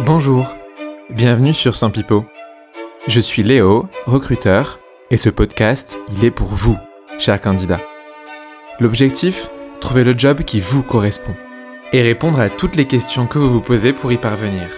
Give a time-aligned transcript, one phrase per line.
[0.00, 0.56] Bonjour,
[1.10, 2.24] bienvenue sur Pipo.
[3.06, 4.80] Je suis Léo, recruteur,
[5.10, 6.76] et ce podcast, il est pour vous,
[7.18, 7.80] chers candidats.
[8.80, 9.48] L'objectif
[9.80, 11.34] Trouver le job qui vous correspond
[11.92, 14.68] et répondre à toutes les questions que vous vous posez pour y parvenir.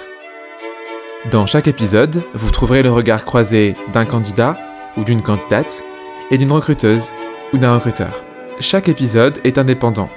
[1.30, 4.58] Dans chaque épisode, vous trouverez le regard croisé d'un candidat
[4.96, 5.84] ou d'une candidate
[6.30, 7.12] et d'une recruteuse
[7.52, 8.24] ou d'un recruteur.
[8.60, 10.10] Chaque épisode est indépendant,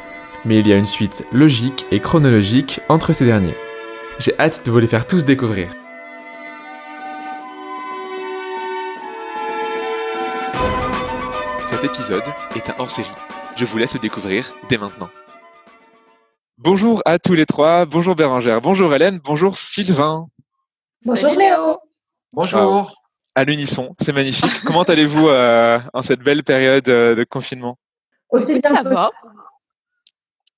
[0.44, 3.56] mais il y a une suite logique et chronologique entre ces derniers.
[4.20, 5.72] J'ai hâte de vous les faire tous découvrir.
[11.66, 12.24] Cet épisode
[12.56, 13.12] est un hors-série.
[13.56, 15.10] Je vous laisse le découvrir dès maintenant.
[16.58, 17.86] Bonjour à tous les trois.
[17.86, 18.60] Bonjour Bérangère.
[18.60, 19.20] Bonjour Hélène.
[19.24, 20.28] Bonjour Sylvain.
[21.06, 21.78] Bonjour Léo.
[22.34, 22.96] Bonjour.
[23.36, 24.64] À l'unisson, c'est magnifique.
[24.66, 27.78] Comment allez-vous euh, en cette belle période euh, de confinement?
[28.32, 29.12] Aussi Écoute, bien ça va.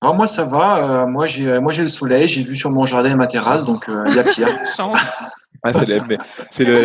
[0.02, 2.86] Alors moi ça va, euh, moi j'ai moi j'ai le soleil, j'ai vu sur mon
[2.86, 4.48] jardin et ma terrasse, donc euh, il y a pire.
[5.62, 6.00] Ah, c'est le,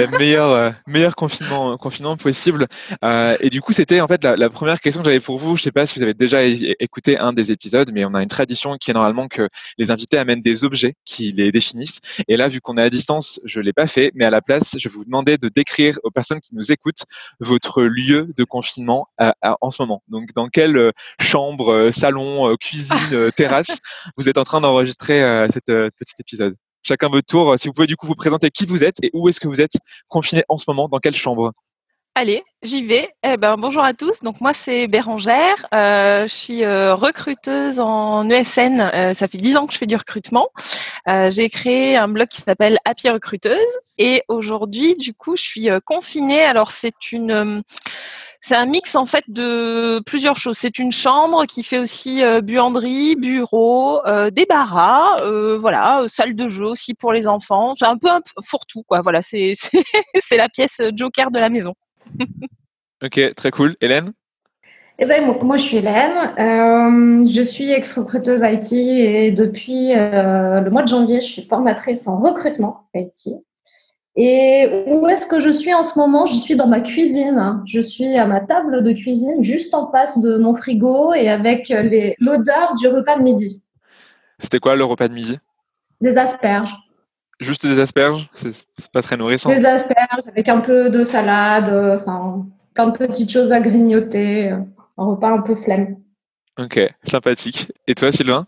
[0.05, 2.67] le meilleur, euh, meilleur confinement, confinement possible.
[3.03, 5.55] Euh, et du coup, c'était en fait la, la première question que j'avais pour vous.
[5.55, 8.30] Je sais pas si vous avez déjà écouté un des épisodes, mais on a une
[8.30, 12.02] tradition qui est normalement que les invités amènent des objets qui les définissent.
[12.27, 14.75] Et là, vu qu'on est à distance, je l'ai pas fait, mais à la place,
[14.77, 17.05] je vous demander de décrire aux personnes qui nous écoutent
[17.39, 20.03] votre lieu de confinement à- à- en ce moment.
[20.09, 23.80] Donc, dans quelle euh, chambre, euh, salon, euh, cuisine, euh, terrasse
[24.17, 26.55] vous êtes en train d'enregistrer euh, cet euh, petit épisode?
[26.86, 27.52] Chacun votre tour.
[27.53, 29.47] euh, Si vous pouvez du coup vous présenter qui vous êtes et où est-ce que
[29.47, 31.52] vous êtes confiné en ce moment, dans quelle chambre?
[32.17, 33.09] Allez, j'y vais.
[33.23, 34.22] Eh ben, bonjour à tous.
[34.23, 35.66] Donc moi c'est Bérangère.
[35.73, 39.14] Euh, je suis euh, recruteuse en ESN.
[39.14, 40.47] Ça fait dix ans que je fais du recrutement.
[41.05, 43.59] J'ai créé un blog qui s'appelle Happy Recruteuse.
[43.97, 46.42] Et aujourd'hui, du coup, je suis confinée.
[46.42, 47.64] Alors c'est une
[48.41, 50.58] c'est un mix en fait de plusieurs choses.
[50.58, 56.36] C'est une chambre qui fait aussi euh, buanderie, bureau, euh, débarras, euh, voilà, euh, salle
[56.36, 57.73] de jeu aussi pour les enfants.
[57.77, 59.02] C'est un peu un fourre-tout quoi.
[59.02, 59.83] Voilà, c'est c'est
[60.16, 61.73] c'est la pièce Joker de la maison.
[63.03, 63.76] Ok, très cool.
[63.82, 64.14] Hélène?
[64.98, 66.33] Eh ben, moi, moi, je suis Hélène.
[66.39, 72.08] Euh, je suis ex-recruteuse IT et depuis euh, le mois de janvier, je suis formatrice
[72.08, 73.36] en recrutement IT.
[74.17, 76.26] Et où est-ce que je suis en ce moment?
[76.26, 77.61] Je suis dans ma cuisine.
[77.65, 81.67] Je suis à ma table de cuisine, juste en face de mon frigo et avec
[81.70, 83.61] les- l'odeur du repas de midi.
[84.39, 85.37] C'était quoi le repas de midi?
[86.02, 86.73] Des asperges.
[87.42, 88.30] Juste des asperges?
[88.33, 89.49] C'est c'est pas très nourrissant.
[89.49, 94.52] Des asperges avec un peu de salade, euh, enfin, plein de petites choses à grignoter.
[94.52, 94.59] euh,
[94.97, 95.97] Un repas un peu flemme.
[96.58, 97.70] Ok, sympathique.
[97.87, 98.47] Et toi, Sylvain?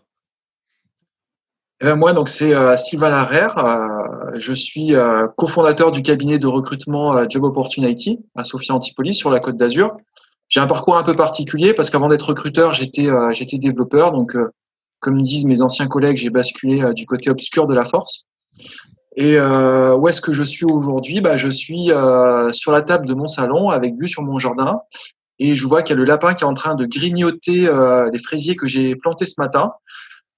[1.80, 6.40] Eh ben, moi donc c'est euh, Sylvain Larère, euh, je suis euh, cofondateur du cabinet
[6.40, 9.96] de recrutement euh, Job Opportunity à Sophia Antipolis sur la Côte d'Azur.
[10.48, 14.34] J'ai un parcours un peu particulier parce qu'avant d'être recruteur, j'étais euh, j'étais développeur donc
[14.34, 14.48] euh,
[14.98, 18.24] comme disent mes anciens collègues, j'ai basculé du côté obscur de la force.
[19.16, 21.20] Et où est-ce que je suis aujourd'hui?
[21.20, 21.90] Bah, Je suis
[22.52, 24.80] sur la table de mon salon avec vue sur mon jardin
[25.38, 27.68] et je vois qu'il y a le lapin qui est en train de grignoter
[28.12, 29.70] les fraisiers que j'ai plantés ce matin.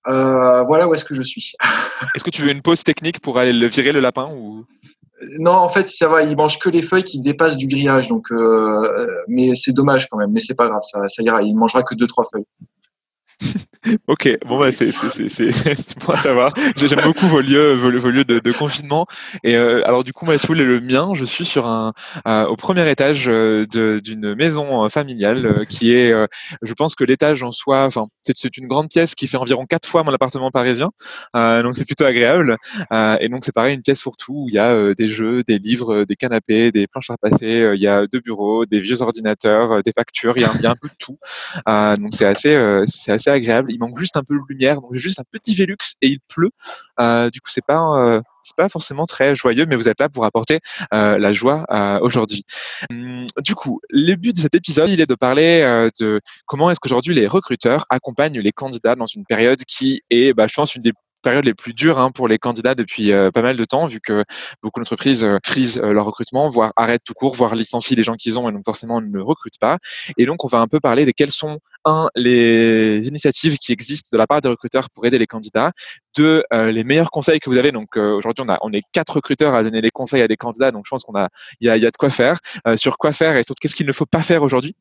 [0.06, 1.52] Euh, voilà où est-ce que je suis.
[2.14, 4.64] Est-ce que tu veux une pause technique pour aller le virer le lapin ou?
[5.38, 8.32] Non, en fait, ça va, il mange que les feuilles qui dépassent du grillage, donc
[8.32, 11.82] euh, mais c'est dommage quand même, mais c'est pas grave, ça, ça ira, il mangera
[11.82, 12.46] que deux trois feuilles.
[14.08, 14.88] Ok, bon bah c'est
[16.08, 16.54] à savoir.
[16.76, 19.06] J'ai- J'aime beaucoup vos lieux vos, lieux de, confinement.
[19.42, 21.92] Et euh, alors du coup, moi, si vous voulez le mien, je suis sur un
[22.26, 26.12] au premier étage euh, d'une maison euh, familiale qui est,
[26.62, 29.88] je pense que l'étage en soi, enfin c'est une grande pièce qui fait environ quatre
[29.88, 30.90] fois mon appartement parisien,
[31.34, 32.56] donc c'est plutôt agréable.
[33.20, 35.58] Et donc c'est pareil, une pièce pour tout où il y a des jeux, des
[35.58, 39.82] livres, des canapés, des planches à repasser, il y a deux bureaux, des vieux ordinateurs,
[39.82, 41.18] des factures, il y a, y a un peu de tout.
[41.66, 43.72] Donc c'est assez, c'est assez agréable.
[43.72, 46.50] Il manque juste un peu de lumière, donc juste un petit Velux et il pleut.
[46.98, 50.08] Euh, du coup, c'est pas, euh, c'est pas forcément très joyeux, mais vous êtes là
[50.08, 50.60] pour apporter
[50.94, 51.64] euh, la joie
[52.02, 52.44] aujourd'hui.
[52.90, 56.80] Hum, Du coup, le but de cet épisode, il est de parler de comment est-ce
[56.80, 60.82] qu'aujourd'hui les recruteurs accompagnent les candidats dans une période qui est, bah, je pense, une
[60.82, 60.92] des
[61.22, 64.24] périodes les plus dures hein, pour les candidats depuis pas mal de temps, vu que
[64.62, 68.38] beaucoup d'entreprises euh, frisent leur recrutement, voire arrêtent tout court, voire licencient les gens qu'ils
[68.38, 69.78] ont et donc forcément ne recrutent pas.
[70.16, 74.08] Et donc, on va un peu parler de quelles sont un, les initiatives qui existent
[74.12, 75.72] de la part des recruteurs pour aider les candidats.
[76.16, 77.70] Deux, euh, les meilleurs conseils que vous avez.
[77.72, 80.36] Donc euh, aujourd'hui, on a on est quatre recruteurs à donner des conseils à des
[80.36, 80.72] candidats.
[80.72, 81.28] Donc je pense qu'on a
[81.60, 83.76] il y a, y a de quoi faire euh, sur quoi faire et surtout qu'est-ce
[83.76, 84.74] qu'il ne faut pas faire aujourd'hui,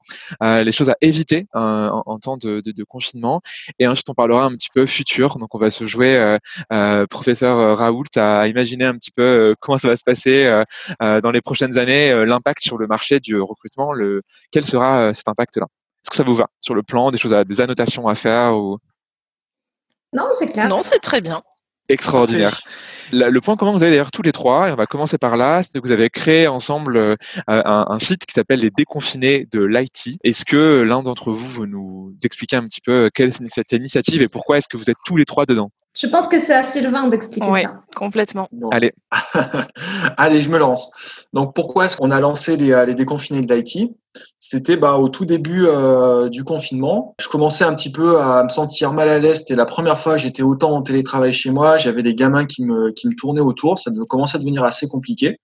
[0.44, 3.42] euh, les choses à éviter euh, en, en temps de, de, de confinement.
[3.78, 5.38] Et ensuite, on parlera un petit peu futur.
[5.38, 6.38] Donc on va se jouer,
[6.72, 10.63] euh, professeur Raoult, à imaginer un petit peu comment ça va se passer
[11.00, 13.94] dans les prochaines années, l'impact sur le marché du recrutement.
[13.94, 15.68] Le quel sera cet impact-là?
[16.04, 18.56] Est-ce que ça vous va sur le plan des choses, à, des annotations à faire
[18.56, 18.78] ou?
[20.13, 20.68] Non, c'est clair.
[20.68, 21.44] Non, c'est très bien.
[21.90, 22.62] Extraordinaire.
[23.12, 25.38] le point commun que vous avez d'ailleurs tous les trois, et on va commencer par
[25.38, 27.16] là, c'est que vous avez créé ensemble euh,
[27.48, 30.19] un, site qui s'appelle les déconfinés de l'IT.
[30.24, 34.22] Est-ce que l'un d'entre vous veut nous expliquer un petit peu quelle est cette initiative
[34.22, 35.72] et pourquoi est-ce que vous êtes tous les trois dedans?
[36.01, 37.81] Je pense que c'est à Sylvain d'expliquer oui, ça.
[37.96, 38.48] complètement.
[38.72, 38.94] Allez.
[40.18, 40.92] Allez, je me lance.
[41.34, 43.92] Donc pourquoi est-ce qu'on a lancé les, les déconfinés de l'IT
[44.40, 47.16] c'était bah, au tout début euh, du confinement.
[47.19, 49.40] Je commençais un petit peu à me sentir mal à l'aise.
[49.40, 51.78] C'était la première fois que j'étais autant en télétravail chez moi.
[51.78, 53.80] J'avais des gamins qui me, qui me tournaient autour.
[53.80, 55.40] Ça commençait à devenir assez compliqué.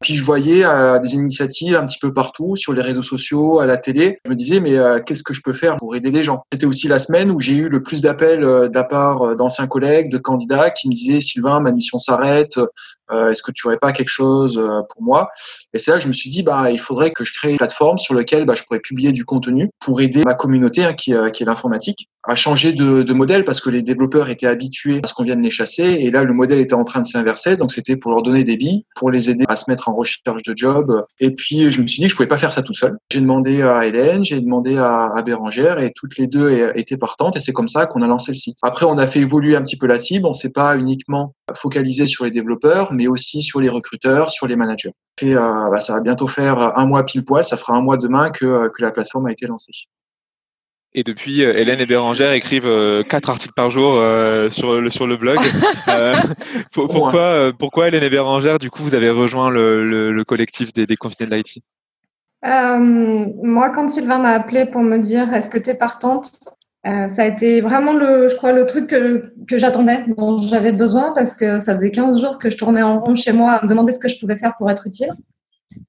[0.00, 3.66] Puis je voyais euh, des initiatives un petit peu partout, sur les réseaux sociaux, à
[3.66, 4.20] la télé.
[4.24, 6.42] Je me disais, mais euh, qu'est-ce que je peux faire pour aider les gens?
[6.52, 9.66] C'était aussi la semaine où j'ai eu le plus d'appels euh, de la part d'anciens
[9.66, 12.58] collègues, de candidats qui me disaient, Sylvain, ma mission s'arrête,
[13.10, 15.30] est-ce que tu aurais pas quelque chose pour moi?
[15.72, 17.56] Et c'est là que je me suis dit, bah, il faudrait que je crée une
[17.56, 21.14] plateforme sur laquelle bah, je pourrais publier du contenu pour aider ma communauté, hein, qui,
[21.32, 25.08] qui est l'informatique, à changer de, de, modèle parce que les développeurs étaient habitués à
[25.08, 27.56] ce qu'on vienne les chasser et là le modèle était en train de s'inverser.
[27.56, 30.42] Donc c'était pour leur donner des billes pour les aider à se mettre en recherche
[30.42, 31.04] de job.
[31.20, 32.98] Et puis je me suis dit que je pouvais pas faire ça tout seul.
[33.10, 37.40] J'ai demandé à Hélène j'ai demandé à, Bérangère et toutes les deux étaient partantes et
[37.40, 38.58] c'est comme ça qu'on a lancé le site.
[38.62, 40.26] Après on a fait évoluer un petit peu la cible.
[40.26, 44.56] On s'est pas uniquement focalisé sur les développeurs mais aussi sur les recruteurs sur les
[44.56, 44.92] managers.
[45.22, 47.44] Et euh, bah, ça va bientôt faire un mois pile poil.
[47.44, 49.72] Ça fera un mois demain que, que la plateforme a été lancée
[50.94, 54.88] et depuis, euh, Hélène et Bérangère écrivent euh, quatre articles par jour euh, sur, le,
[54.88, 55.38] sur le blog.
[56.72, 60.96] pourquoi, pourquoi Hélène et Bérangère, du coup, vous avez rejoint le, le, collectif des, des
[60.96, 61.62] confinés de l'IT
[62.42, 66.40] Moi, quand Sylvain m'a appelé pour me dire est-ce que tu es partante,
[66.84, 71.12] ça a été vraiment, le, je crois, le truc que, que j'attendais, dont j'avais besoin,
[71.12, 73.68] parce que ça faisait 15 jours que je tournais en rond chez moi à me
[73.68, 75.10] demander ce que je pouvais faire pour être utile.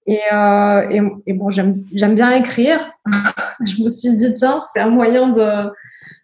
[0.06, 1.84] Et, euh, et, bon, j'aime
[2.16, 2.92] bien écrire.
[3.66, 5.70] je me suis dit, tiens, c'est un moyen de,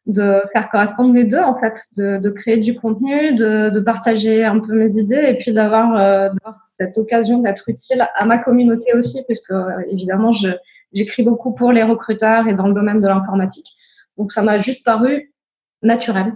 [0.08, 4.44] de faire correspondre les deux, en fait, de, de créer du contenu, de, de, partager
[4.44, 6.30] un peu mes idées et puis d'avoir euh,
[6.66, 9.54] cette occasion d'être utile à ma communauté aussi, puisque
[9.92, 10.32] évidemment,
[10.94, 13.68] j'écris beaucoup pour les recruteurs et dans le domaine de l'informatique.
[14.18, 15.32] Donc, ça m'a juste paru
[15.82, 16.34] naturel.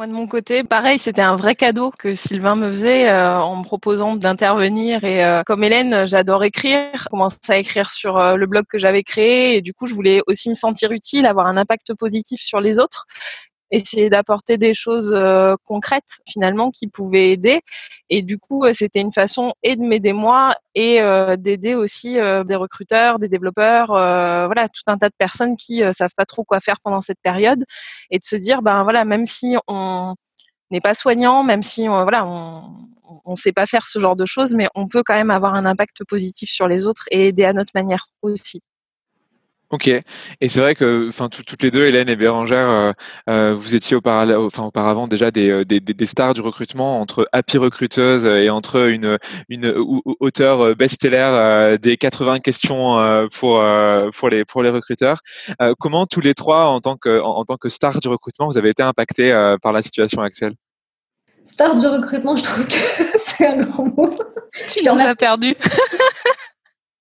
[0.00, 3.56] Moi de mon côté, pareil, c'était un vrai cadeau que Sylvain me faisait euh, en
[3.56, 5.04] me proposant d'intervenir.
[5.04, 7.06] Et euh, comme Hélène, j'adore écrire.
[7.10, 10.22] commencé à écrire sur euh, le blog que j'avais créé et du coup, je voulais
[10.26, 13.04] aussi me sentir utile, avoir un impact positif sur les autres
[13.70, 17.60] essayer d'apporter des choses euh, concrètes finalement qui pouvaient aider.
[18.08, 22.14] Et du coup, euh, c'était une façon et de m'aider moi et euh, d'aider aussi
[22.14, 26.60] des recruteurs, des développeurs, voilà, tout un tas de personnes qui savent pas trop quoi
[26.60, 27.64] faire pendant cette période
[28.10, 30.14] et de se dire, ben voilà, même si on
[30.70, 32.62] n'est pas soignant, même si on, voilà, on,
[33.24, 35.66] on sait pas faire ce genre de choses, mais on peut quand même avoir un
[35.66, 38.62] impact positif sur les autres et aider à notre manière aussi.
[39.70, 42.92] Ok, et c'est vrai que, enfin, toutes les deux, Hélène et Bérangère, euh,
[43.28, 47.28] euh, vous étiez auparavant, enfin, auparavant déjà des, euh, des, des, stars du recrutement entre
[47.30, 49.16] Happy Recruteuse et entre une,
[49.48, 49.72] une
[50.18, 53.62] auteur best-seller des 80 questions pour
[54.18, 55.20] pour les pour les recruteurs.
[55.78, 58.70] comment tous les trois, en tant que en, tant que stars du recrutement, vous avez
[58.70, 59.30] été impactés
[59.62, 60.54] par la situation actuelle?
[61.44, 62.74] Star du recrutement, je trouve que
[63.18, 64.10] c'est un grand mot.
[64.66, 65.54] Tu en as perdu.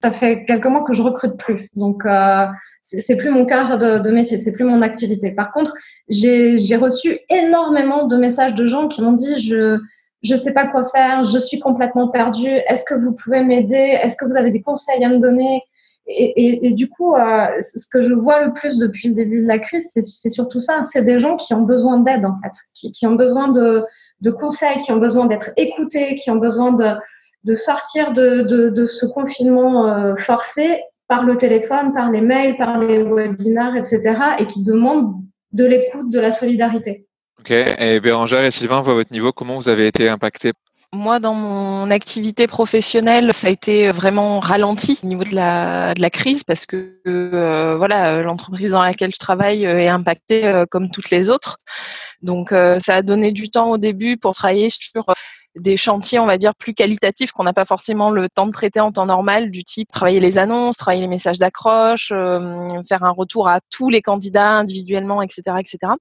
[0.01, 1.69] ça fait quelques mois que je recrute plus.
[1.75, 2.45] Donc, euh,
[2.81, 5.31] c'est plus mon cœur de, de métier, c'est plus mon activité.
[5.31, 5.73] Par contre,
[6.07, 9.77] j'ai reçu énormément de messages de gens qui m'ont dit je
[10.21, 12.59] je sais pas quoi faire, je suis complètement perdue.
[12.67, 13.97] Est-ce que vous pouvez m'aider?
[14.01, 15.63] Est-ce que vous avez des conseils à me donner?
[16.07, 19.41] Et, et, et, du coup, euh, ce que je vois le plus depuis le début
[19.41, 20.81] de la crise, c'est surtout ça.
[20.83, 23.85] C'est des gens qui ont besoin d'aide en fait, qui, qui ont besoin de,
[24.21, 26.95] de conseils, qui ont besoin d'être écoutés, qui ont besoin de
[27.43, 32.57] de sortir de, de, de ce confinement euh, forcé par le téléphone, par les mails,
[32.57, 34.01] par les webinaires, etc.,
[34.37, 35.15] et qui demandent
[35.53, 37.07] de l'écoute, de la solidarité.
[37.39, 40.51] Ok, et Bérangère et Sylvain, à votre niveau, comment vous avez été impactés?
[40.91, 46.01] Moi, dans mon activité professionnelle, ça a été vraiment ralenti au niveau de la, de
[46.01, 50.89] la crise parce que euh, voilà, l'entreprise dans laquelle je travaille est impactée euh, comme
[50.89, 51.57] toutes les autres.
[52.23, 55.05] Donc, ça a donné du temps au début pour travailler sur
[55.55, 58.79] des chantiers, on va dire, plus qualitatifs qu'on n'a pas forcément le temps de traiter
[58.79, 63.11] en temps normal, du type travailler les annonces, travailler les messages d'accroche, euh, faire un
[63.11, 65.93] retour à tous les candidats individuellement, etc., etc.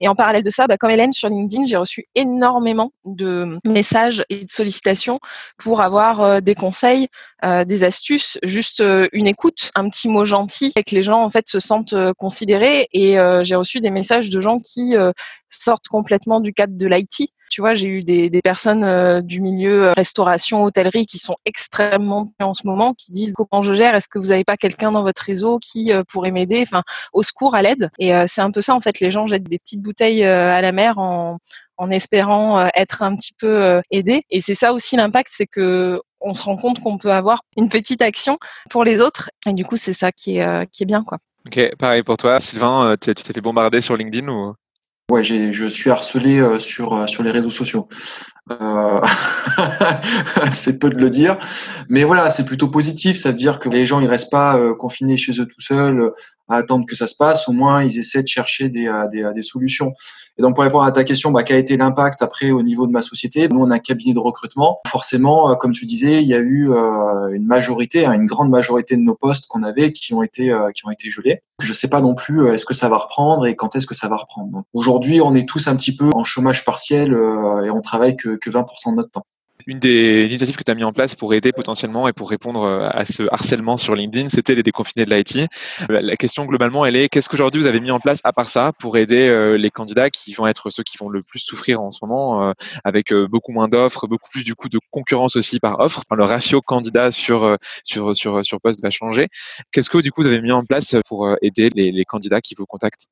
[0.00, 4.22] Et en parallèle de ça, bah, comme Hélène sur LinkedIn, j'ai reçu énormément de messages
[4.28, 5.18] et de sollicitations
[5.56, 7.08] pour avoir euh, des conseils,
[7.44, 11.30] euh, des astuces, juste une écoute, un petit mot gentil, et que les gens en
[11.30, 12.88] fait se sentent considérés.
[12.92, 14.94] Et j'ai reçu des messages de gens qui
[15.48, 17.30] sortent complètement du cadre de l'IT.
[17.50, 21.34] Tu vois, j'ai eu des, des personnes euh, du milieu euh, restauration, hôtellerie qui sont
[21.44, 24.92] extrêmement en ce moment, qui disent comment je gère, est-ce que vous n'avez pas quelqu'un
[24.92, 27.90] dans votre réseau qui euh, pourrait m'aider, enfin, au secours, à l'aide.
[27.98, 30.70] Et c'est un peu ça, en fait, les gens jettent des petites bouteilles à la
[30.70, 31.38] mer en,
[31.76, 34.22] en espérant être un petit peu aidés.
[34.30, 37.68] Et c'est ça aussi l'impact, c'est que on se rend compte qu'on peut avoir une
[37.68, 38.38] petite action
[38.68, 39.30] pour les autres.
[39.46, 41.18] Et du coup, c'est ça qui est, qui est bien, quoi.
[41.46, 42.38] Ok, pareil pour toi.
[42.38, 44.54] Sylvain, tu t'es fait bombarder sur LinkedIn ou?
[45.10, 47.88] Ouais, je suis harcelé euh, sur, euh, sur les réseaux sociaux.
[48.50, 49.00] Euh,
[50.50, 51.38] c'est peu de le dire,
[51.88, 53.16] mais voilà, c'est plutôt positif.
[53.16, 56.12] Ça veut dire que les gens ils restent pas confinés chez eux tout seuls
[56.50, 57.48] à attendre que ça se passe.
[57.48, 59.92] Au moins, ils essaient de chercher des, des, solutions.
[60.36, 62.86] Et donc, pour répondre à ta question, bah, quel a été l'impact après au niveau
[62.86, 63.48] de ma société?
[63.48, 64.80] Nous, on a un cabinet de recrutement.
[64.88, 66.68] Forcément, comme tu disais, il y a eu
[67.32, 70.86] une majorité, hein, une grande majorité de nos postes qu'on avait qui ont été qui
[70.86, 71.42] ont été gelés.
[71.60, 73.94] Je ne sais pas non plus est-ce que ça va reprendre et quand est-ce que
[73.94, 74.64] ça va reprendre?
[74.72, 78.50] Aujourd'hui, on est tous un petit peu en chômage partiel et on travaille que, que
[78.50, 79.26] 20% de notre temps.
[79.66, 82.62] Une des initiatives que tu as mis en place pour aider potentiellement et pour répondre
[82.62, 85.36] euh, à ce harcèlement sur LinkedIn, c'était les déconfinés de l'IT.
[85.90, 88.48] Euh, la question globalement, elle est qu'est-ce qu'aujourd'hui vous avez mis en place à part
[88.48, 91.80] ça pour aider euh, les candidats qui vont être ceux qui vont le plus souffrir
[91.80, 95.80] en ce moment, avec beaucoup moins d'offres, beaucoup plus du coup de concurrence aussi par
[95.80, 96.02] offre.
[96.10, 99.28] le ratio candidat sur sur sur sur poste va changer.
[99.72, 102.54] Qu'est-ce que du coup vous avez mis en place pour aider les, les candidats qui
[102.56, 103.08] vous contactent?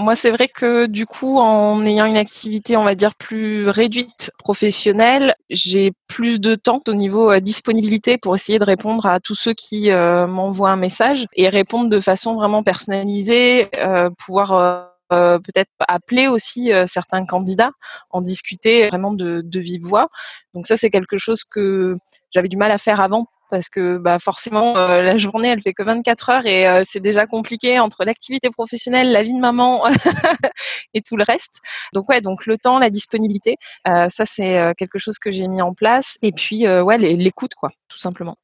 [0.00, 4.32] Moi, c'est vrai que du coup, en ayant une activité, on va dire, plus réduite
[4.38, 9.34] professionnelle, j'ai plus de temps au niveau euh, disponibilité pour essayer de répondre à tous
[9.34, 15.70] ceux qui euh, m'envoient un message et répondre de façon vraiment personnalisée, euh, pouvoir peut-être
[15.88, 17.72] appeler aussi certains candidats,
[18.10, 20.06] en discuter vraiment de, de vive voix.
[20.54, 21.96] Donc ça, c'est quelque chose que
[22.30, 25.72] j'avais du mal à faire avant parce que bah, forcément euh, la journée elle fait
[25.72, 29.84] que 24 heures et euh, c'est déjà compliqué entre l'activité professionnelle, la vie de maman
[30.94, 31.60] et tout le reste.
[31.92, 33.56] Donc ouais, donc le temps, la disponibilité,
[33.88, 37.70] euh, ça c'est quelque chose que j'ai mis en place et puis ouais l'écoute quoi,
[37.88, 38.36] tout simplement.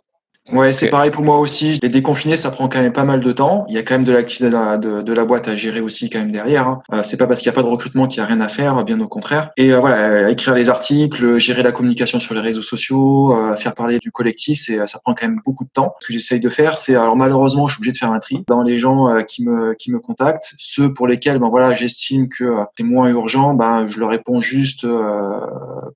[0.52, 1.78] Ouais, c'est pareil pour moi aussi.
[1.82, 3.66] Les déconfinés, ça prend quand même pas mal de temps.
[3.68, 6.20] Il y a quand même de l'activité de, de, la boîte à gérer aussi quand
[6.20, 6.68] même derrière.
[6.68, 6.82] Hein.
[6.92, 8.48] Euh, c'est pas parce qu'il n'y a pas de recrutement qu'il n'y a rien à
[8.48, 9.50] faire, bien au contraire.
[9.56, 13.74] Et euh, voilà, écrire les articles, gérer la communication sur les réseaux sociaux, euh, faire
[13.74, 15.94] parler du collectif, c'est ça prend quand même beaucoup de temps.
[16.00, 18.44] Ce que j'essaye de faire, c'est alors malheureusement, je suis obligé de faire un tri
[18.46, 22.56] dans les gens qui me qui me contactent, ceux pour lesquels ben voilà, j'estime que
[22.76, 24.86] c'est moins urgent, ben je leur réponds juste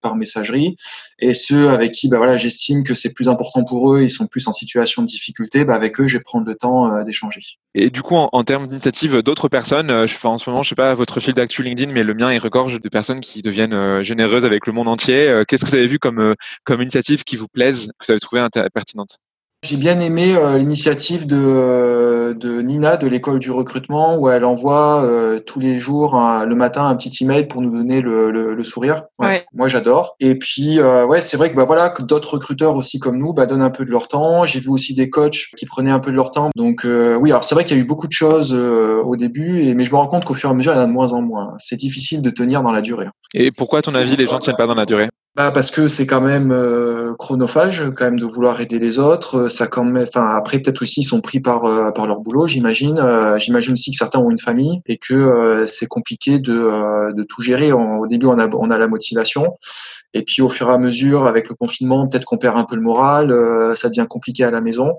[0.03, 0.77] par messagerie,
[1.21, 4.27] et ceux avec qui ben voilà, j'estime que c'est plus important pour eux, ils sont
[4.27, 7.41] plus en situation de difficulté, bah avec eux, je vais prendre le temps euh, d'échanger.
[7.75, 10.75] Et du coup, en, termes d'initiative d'autres personnes, euh, je en ce moment, je sais
[10.75, 14.03] pas votre fil d'actu LinkedIn, mais le mien est regorge de personnes qui deviennent euh,
[14.03, 15.43] généreuses avec le monde entier.
[15.49, 18.47] Qu'est-ce que vous avez vu comme, comme initiative qui vous plaise, que vous avez trouvé
[18.75, 19.21] pertinente?
[19.63, 25.05] J'ai bien aimé euh, l'initiative de, de, Nina de l'école du recrutement où elle envoie
[25.05, 26.15] euh, tous les jours
[26.47, 29.03] le matin un petit email pour nous donner le, le, sourire.
[29.19, 30.17] Moi j'adore.
[30.19, 33.35] Et puis euh, ouais c'est vrai que bah voilà que d'autres recruteurs aussi comme nous
[33.35, 34.45] bah, donnent un peu de leur temps.
[34.45, 36.49] J'ai vu aussi des coachs qui prenaient un peu de leur temps.
[36.57, 39.75] Donc oui alors c'est vrai qu'il y a eu beaucoup de choses au début et
[39.75, 40.93] mais je me rends compte qu'au fur et à mesure il y en a de
[40.93, 41.53] moins en moins.
[41.59, 43.09] C'est difficile de tenir dans la durée.
[43.35, 45.11] Et pourquoi à ton avis les gens ne tiennent pas dans la durée?
[45.37, 49.49] Bah parce que c'est quand même euh, chronophage, quand même de vouloir aider les autres.
[49.49, 52.49] Ça quand même, enfin après peut-être aussi ils sont pris par euh, par leur boulot,
[52.49, 52.99] j'imagine.
[52.99, 57.43] Euh, j'imagine aussi que certains ont une famille et que c'est compliqué de de tout
[57.43, 57.71] gérer.
[57.71, 59.57] au début on a on a la motivation
[60.15, 62.75] et puis au fur et à mesure avec le confinement peut-être qu'on perd un peu
[62.75, 63.33] le moral,
[63.77, 64.95] ça devient compliqué à la maison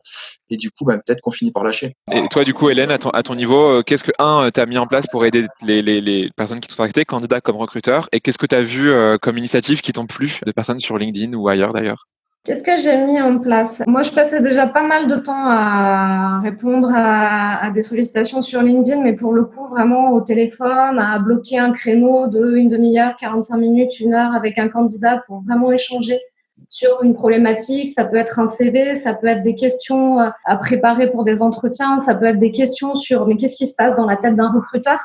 [0.49, 1.97] et du coup bah, peut-être qu'on finit par lâcher.
[2.09, 5.07] Et toi du coup Hélène à ton niveau, qu'est-ce que un t'as mis en place
[5.11, 8.55] pour aider les les, personnes qui t'ont contacté, candidats comme recruteurs, et qu'est-ce que tu
[8.55, 12.07] as vu comme initiative qui t'ont plu de personnes sur LinkedIn ou ailleurs d'ailleurs?
[12.43, 13.83] Qu'est-ce que j'ai mis en place?
[13.85, 19.03] Moi, je passais déjà pas mal de temps à répondre à, des sollicitations sur LinkedIn,
[19.03, 23.57] mais pour le coup, vraiment au téléphone, à bloquer un créneau de une demi-heure, 45
[23.57, 26.19] minutes, une heure avec un candidat pour vraiment échanger
[26.67, 27.91] sur une problématique.
[27.91, 31.99] Ça peut être un CV, ça peut être des questions à préparer pour des entretiens,
[31.99, 34.51] ça peut être des questions sur mais qu'est-ce qui se passe dans la tête d'un
[34.51, 34.99] recruteur?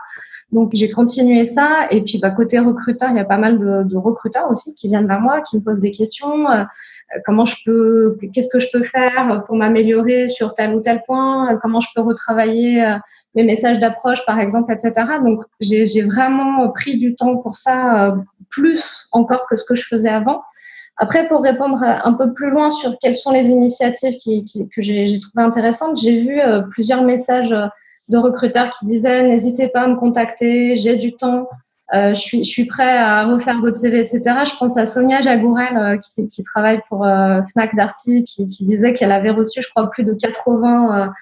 [0.53, 3.83] Donc j'ai continué ça et puis bah, côté recruteur, il y a pas mal de,
[3.83, 6.49] de, recruteurs aussi qui viennent vers moi, qui me posent des questions.
[6.49, 6.63] Euh,
[7.25, 11.59] comment je peux, qu'est-ce que je peux faire pour m'améliorer sur tel ou tel point?
[11.61, 12.97] Comment je peux retravailler euh,
[13.35, 14.93] mes messages d'approche, par exemple, etc.
[15.23, 18.17] Donc j'ai vraiment pris du temps pour ça, euh,
[18.49, 20.43] plus encore que ce que je faisais avant.
[20.97, 24.81] Après, pour répondre un peu plus loin sur quelles sont les initiatives qui, qui, que
[24.81, 27.55] j'ai trouvées intéressantes, j'ai vu plusieurs messages
[28.09, 31.49] de recruteurs qui disaient n'hésitez pas à me contacter, j'ai du temps,
[31.95, 34.23] euh, je, suis, je suis prêt à refaire votre CV, etc.
[34.45, 38.65] Je pense à Sonia Jagourel euh, qui, qui, travaille pour euh, Fnac Darty qui, qui
[38.65, 41.13] disait qu'elle avait reçu, je crois, plus de 80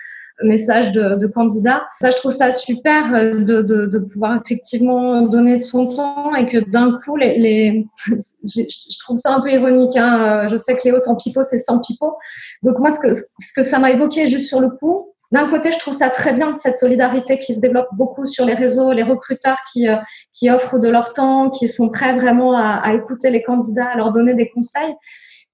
[0.42, 1.84] messages de, de, candidats.
[2.00, 6.46] Ça, je trouve ça super de, de, de, pouvoir effectivement donner de son temps et
[6.46, 7.86] que d'un coup, les, les...
[8.44, 9.96] je trouve ça un peu ironique.
[9.96, 10.48] Hein.
[10.48, 12.16] Je sais que Léo sans pipeau, c'est sans pipeau.
[12.62, 15.72] Donc moi, ce que, ce que ça m'a évoqué juste sur le coup, d'un côté,
[15.72, 19.02] je trouve ça très bien, cette solidarité qui se développe beaucoup sur les réseaux, les
[19.02, 19.96] recruteurs qui, euh,
[20.32, 24.12] qui offrent de leur temps, qui sont prêts vraiment à, écouter les candidats, à leur
[24.12, 24.94] donner des conseils.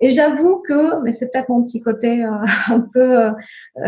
[0.01, 2.31] Et j'avoue que, mais c'est peut-être mon petit côté euh,
[2.69, 3.31] un peu euh,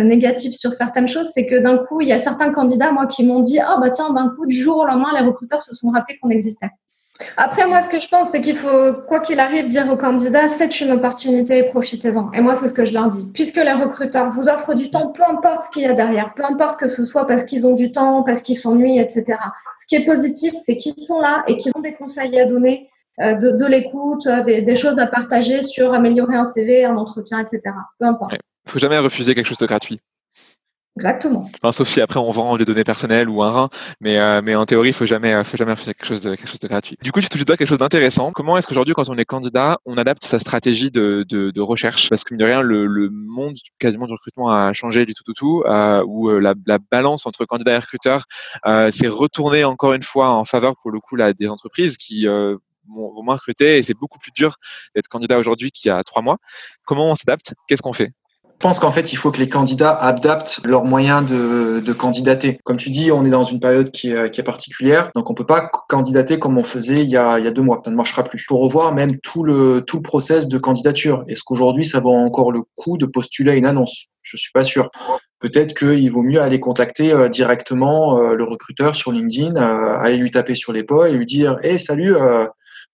[0.03, 3.27] négatif sur certaines choses, c'est que d'un coup, il y a certains candidats, moi, qui
[3.27, 5.91] m'ont dit, oh, bah tiens, d'un coup, du jour au lendemain, les recruteurs se sont
[5.91, 6.71] rappelés qu'on existait.
[7.37, 10.49] Après, moi, ce que je pense, c'est qu'il faut, quoi qu'il arrive, dire aux candidats,
[10.49, 12.33] c'est une opportunité, profitez-en.
[12.33, 13.31] Et moi, c'est ce que je leur dis.
[13.35, 16.45] Puisque les recruteurs vous offrent du temps, peu importe ce qu'il y a derrière, peu
[16.45, 19.39] importe que ce soit parce qu'ils ont du temps, parce qu'ils s'ennuient, etc.
[19.79, 22.89] Ce qui est positif, c'est qu'ils sont là et qu'ils ont des conseils à donner,
[23.21, 27.61] euh, de, l'écoute, euh, des, choses à partager sur améliorer un CV, un entretien, etc.
[27.99, 28.33] Peu importe.
[28.33, 30.01] Il ne faut jamais refuser quelque chose de gratuit.
[30.97, 31.49] Exactement.
[31.63, 33.69] Enfin, sauf si après on vend des données personnelles ou un rein,
[34.01, 36.49] mais, euh, mais en théorie, il faut jamais, faut jamais refuser quelque chose de, quelque
[36.49, 36.99] chose de gratuit.
[37.03, 38.31] Du coup, tu touches du quelque chose d'intéressant.
[38.33, 42.11] Comment est-ce qu'aujourd'hui, quand on est candidat, on adapte sa stratégie de, de, de recherche?
[42.11, 45.25] Parce que, mine de rien, le, le, monde quasiment du recrutement a changé du tout
[45.29, 48.25] au tout, euh, où euh, la, la, balance entre candidat et recruteur
[48.67, 52.29] euh, s'est retournée encore une fois en faveur, pour le coup, là, des entreprises qui
[52.29, 52.59] euh,
[52.95, 54.57] vont moins recruter et c'est beaucoup plus dur
[54.95, 56.37] d'être candidat aujourd'hui qu'il y a trois mois.
[56.85, 57.55] Comment on s'adapte?
[57.67, 58.13] Qu'est-ce qu'on fait?
[58.13, 58.22] je
[58.63, 62.59] pense qu'en fait, il faut que les candidats adaptent leurs moyens de, de, candidater.
[62.65, 65.35] Comme tu dis, on est dans une période qui est, qui est, particulière, donc on
[65.35, 67.83] peut pas candidater comme on faisait il y, a, il y a deux mois.
[67.85, 68.39] Ça ne marchera plus.
[68.39, 71.25] Il faut revoir même tout le, tout le process de candidature.
[71.29, 74.07] Est-ce qu'aujourd'hui, ça vaut encore le coup de postuler à une annonce?
[74.23, 74.89] Je suis pas sûr.
[75.41, 80.17] Peut-être qu'il vaut mieux aller contacter euh, directement euh, le recruteur sur LinkedIn, euh, aller
[80.17, 82.15] lui taper sur l'épaule et lui dire Hey, salut,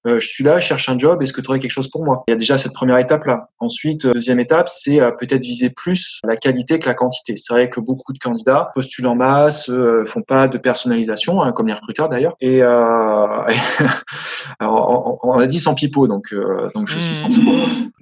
[0.07, 2.25] je suis là, je cherche un job, est-ce que tu aurais quelque chose pour moi?
[2.28, 3.49] Il y a déjà cette première étape-là.
[3.59, 7.35] Ensuite, euh, deuxième étape, c'est euh, peut-être viser plus la qualité que la quantité.
[7.37, 11.52] C'est vrai que beaucoup de candidats postulent en masse, euh, font pas de personnalisation, hein,
[11.52, 12.35] comme les recruteurs d'ailleurs.
[12.40, 12.69] Et euh,
[14.61, 16.35] alors, on, a dit sans pipeau, donc
[16.75, 17.52] donc je suis sans pipeau.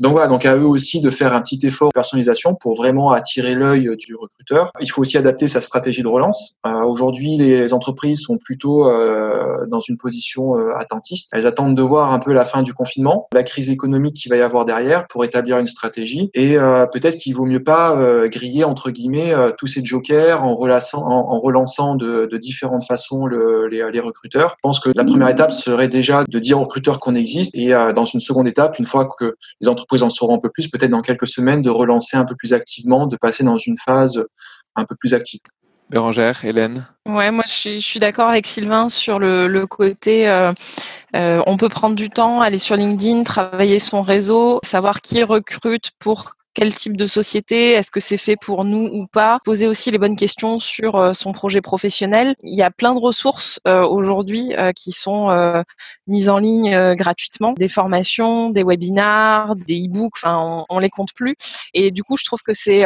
[0.01, 3.13] Donc voilà, donc à eux aussi de faire un petit effort de personnalisation pour vraiment
[3.13, 4.71] attirer l'œil du recruteur.
[4.81, 6.55] Il faut aussi adapter sa stratégie de relance.
[6.65, 8.85] Aujourd'hui, les entreprises sont plutôt
[9.69, 11.31] dans une position attentiste.
[11.33, 14.37] Elles attendent de voir un peu la fin du confinement, la crise économique qu'il va
[14.37, 16.31] y avoir derrière pour établir une stratégie.
[16.35, 20.43] Et euh, peut-être qu'il vaut mieux pas euh, griller entre guillemets euh, tous ces jokers
[20.43, 24.51] en relançant, en, relançant de, différentes façons le, les, les, recruteurs.
[24.59, 27.71] Je pense que la première étape serait déjà de dire aux recruteurs qu'on existe et
[27.95, 30.91] dans une seconde étape, une fois que les entreprises en sauront un peu plus, peut-être
[30.91, 34.23] dans quelques semaines, de relancer un peu plus activement, de passer dans une phase
[34.77, 35.41] un peu plus active.
[35.89, 40.29] Bérangère, Hélène Ouais, moi je suis, d'accord avec Sylvain sur le, le côté.
[40.29, 40.53] Euh,
[41.15, 45.93] euh, on peut prendre du temps, aller sur LinkedIn, travailler son réseau, savoir qui recrute
[45.99, 49.91] pour quel type de société, est-ce que c'est fait pour nous ou pas, poser aussi
[49.91, 52.35] les bonnes questions sur euh, son projet professionnel.
[52.45, 55.27] Il y a plein de ressources euh, aujourd'hui euh, qui sont
[56.07, 61.13] mises en ligne gratuitement, des formations, des webinars, des e-books, enfin on, on, les compte
[61.15, 61.37] plus.
[61.75, 62.85] Et du coup, je trouve que c'est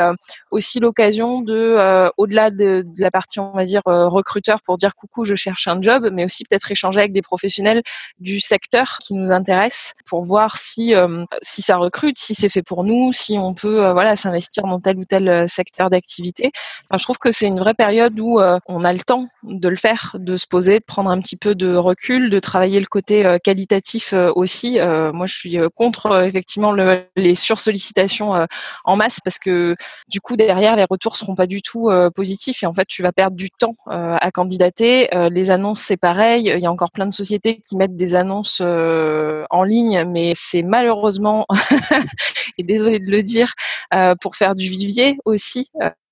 [0.51, 5.25] aussi l'occasion de, au-delà de, de, la partie on va dire recruteur pour dire coucou,
[5.25, 7.83] je cherche un job, mais aussi peut-être échanger avec des professionnels
[8.19, 10.95] du secteur qui nous intéressent pour voir si
[11.43, 14.81] si ça recrute, si c'est fait pour nous, si on peut euh, voilà s'investir dans
[14.81, 16.51] tel ou tel euh, secteur d'activité.
[16.97, 19.77] Je trouve que c'est une vraie période où euh, on a le temps de le
[19.77, 23.39] faire, de se poser, de prendre un petit peu de recul, de travailler le côté
[23.45, 24.79] qualitatif aussi.
[25.13, 28.47] moi, je suis contre effectivement le, les sursollicitations
[28.85, 29.77] en masse parce que
[30.09, 33.13] du coup derrière les retours seront pas du tout positifs et en fait tu vas
[33.13, 35.09] perdre du temps à candidater.
[35.31, 36.53] les annonces c'est pareil.
[36.55, 40.63] Il y a encore plein de sociétés qui mettent des annonces en ligne, mais c'est
[40.63, 41.47] malheureusement
[42.59, 43.50] et désolé de le dire
[43.95, 45.71] euh, pour faire du vivier aussi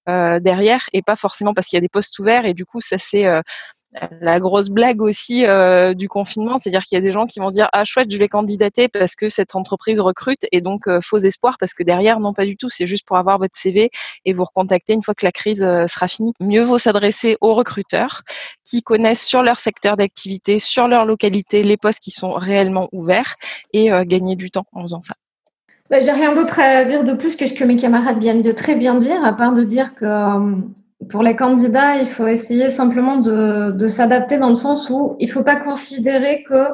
[0.09, 2.81] euh, derrière et pas forcément parce qu'il y a des postes ouverts et du coup
[2.81, 3.43] ça c'est euh,
[4.21, 7.49] la grosse blague aussi euh, du confinement, c'est-à-dire qu'il y a des gens qui vont
[7.49, 11.01] se dire ah chouette, je vais candidater parce que cette entreprise recrute et donc euh,
[11.01, 13.91] faux espoir parce que derrière non pas du tout, c'est juste pour avoir votre CV
[14.25, 16.33] et vous recontacter une fois que la crise euh, sera finie.
[16.41, 18.23] Mieux vaut s'adresser aux recruteurs
[18.65, 23.37] qui connaissent sur leur secteur d'activité, sur leur localité les postes qui sont réellement ouverts
[23.73, 25.15] et gagner du temps en faisant ça.
[25.91, 28.53] Bah, J'ai rien d'autre à dire de plus que ce que mes camarades viennent de
[28.53, 30.57] très bien dire, à part de dire que euh,
[31.09, 35.29] pour les candidats, il faut essayer simplement de, de s'adapter dans le sens où il
[35.29, 36.69] ne faut pas considérer que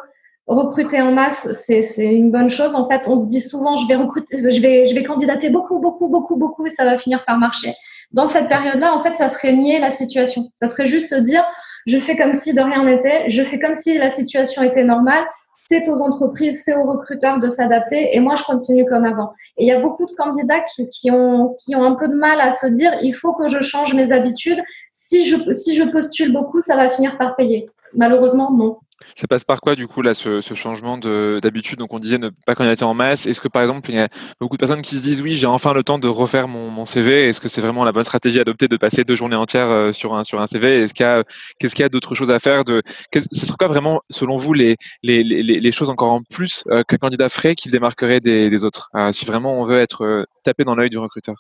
[0.47, 2.75] recruter en masse, c'est une bonne chose.
[2.75, 5.79] En fait, on se dit souvent, je vais recruter, je vais, je vais candidater beaucoup,
[5.79, 7.73] beaucoup, beaucoup, beaucoup, et ça va finir par marcher.
[8.13, 10.51] Dans cette période-là, en fait, ça serait nier la situation.
[10.61, 11.45] Ça serait juste dire,
[11.87, 15.25] je fais comme si de rien n'était, je fais comme si la situation était normale,
[15.69, 19.33] c'est aux entreprises, c'est aux recruteurs de s'adapter et moi, je continue comme avant.
[19.57, 20.61] Et il y a beaucoup de candidats
[20.93, 23.61] qui, ont, qui ont un peu de mal à se dire, il faut que je
[23.61, 24.63] change mes habitudes.
[24.93, 27.69] Si je, si je postule beaucoup, ça va finir par payer.
[27.95, 28.79] Malheureusement, non.
[29.17, 31.79] Ça passe par quoi, du coup, là, ce, changement d'habitude?
[31.79, 33.27] Donc, on disait ne pas candidater en masse.
[33.27, 34.09] Est-ce que, par exemple, il y a
[34.41, 37.29] beaucoup de personnes qui se disent oui, j'ai enfin le temps de refaire mon, CV
[37.29, 40.15] Est-ce que c'est vraiment la bonne stratégie adoptée de passer deux journées entières euh, sur
[40.15, 41.25] un, sur un CV Est-ce qu'il y a,
[41.59, 44.53] qu'est-ce qu'il y a d'autres choses à faire de, Ce serait quoi vraiment, selon vous,
[44.53, 48.21] les, les, les, les choses encore en plus euh, qu'un candidat ferait qui le démarquerait
[48.21, 51.37] des, autres euh, Si vraiment on veut être tapé dans l'œil du recruteur?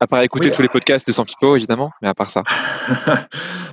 [0.00, 2.42] À part écouter tous les podcasts de Sampipo, évidemment, mais à part ça.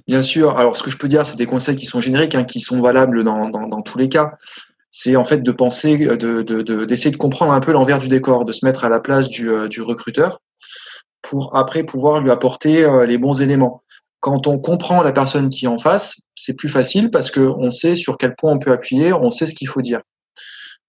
[0.08, 0.58] Bien sûr.
[0.58, 2.82] Alors, ce que je peux dire, c'est des conseils qui sont génériques, hein, qui sont
[2.82, 4.32] valables dans, dans, tous les cas.
[4.92, 8.46] C'est en fait de penser, d'essayer de, de, de, comprendre un peu l'envers du décor,
[8.46, 10.40] de se mettre à la place du, euh, du recruteur
[11.22, 13.84] pour après pouvoir lui apporter euh, les bons éléments.
[14.20, 17.96] Quand on comprend la personne qui est en face, c'est plus facile parce qu'on sait
[17.96, 20.02] sur quel point on peut appuyer, on sait ce qu'il faut dire.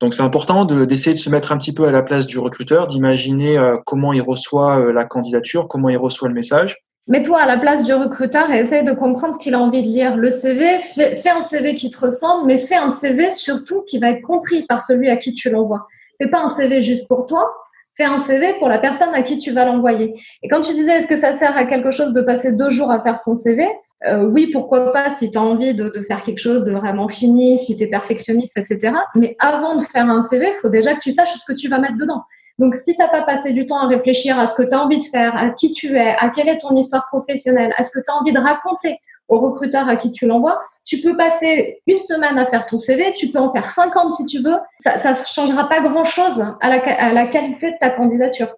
[0.02, 2.88] Donc c'est important d'essayer de, se mettre un petit peu à la place du recruteur,
[2.88, 6.76] d'imaginer euh, comment il reçoit euh, la candidature, comment il reçoit le message.
[7.06, 9.86] Mets-toi à la place du recruteur et essaye de comprendre ce qu'il a envie de
[9.86, 10.16] lire.
[10.16, 14.10] Le CV, fais, un CV qui te ressemble, mais fais un CV surtout qui va
[14.10, 15.86] être compris par celui à qui tu l'envoies.
[16.20, 17.48] Fais pas un CV juste pour toi,
[17.96, 20.14] fais un CV pour la personne à qui tu vas l'envoyer.
[20.42, 22.90] Et quand tu disais est-ce que ça sert à quelque chose de passer deux jours
[22.90, 23.68] à faire son CV,
[24.06, 27.56] euh, oui, pourquoi pas si tu as envie de, faire quelque chose de vraiment fini,
[27.56, 28.94] si tu es perfectionniste, etc.
[29.14, 31.68] Mais avant de faire un CV, il faut déjà que tu saches ce que tu
[31.68, 32.22] vas mettre dedans.
[32.58, 34.82] Donc, si tu n'as pas passé du temps à réfléchir à ce que tu as
[34.82, 37.90] envie de faire, à qui tu es, à quelle est ton histoire professionnelle, à ce
[37.90, 41.80] que tu as envie de raconter au recruteur à qui tu l'envoies, tu peux passer
[41.86, 44.56] une semaine à faire ton CV, tu peux en faire 50 si tu veux.
[44.80, 48.54] Ça ne changera pas grand-chose à la qualité de ta candidature.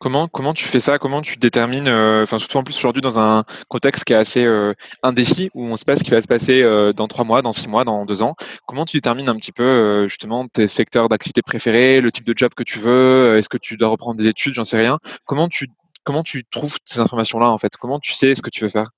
[0.00, 0.98] Comment, comment tu fais ça?
[0.98, 4.42] Comment tu détermines, euh, enfin surtout en plus aujourd'hui dans un contexte qui est assez
[4.46, 7.52] euh, indécis, où on sait ce qui va se passer euh, dans trois mois, dans
[7.52, 8.34] six mois, dans deux ans.
[8.66, 12.54] Comment tu détermines un petit peu justement tes secteurs d'activité préférés, le type de job
[12.56, 14.54] que tu veux Est-ce que tu dois reprendre des études?
[14.54, 14.98] J'en sais rien.
[15.26, 15.68] Comment tu
[16.02, 17.76] comment tu trouves ces informations-là en fait?
[17.78, 18.88] Comment tu sais ce que tu veux faire?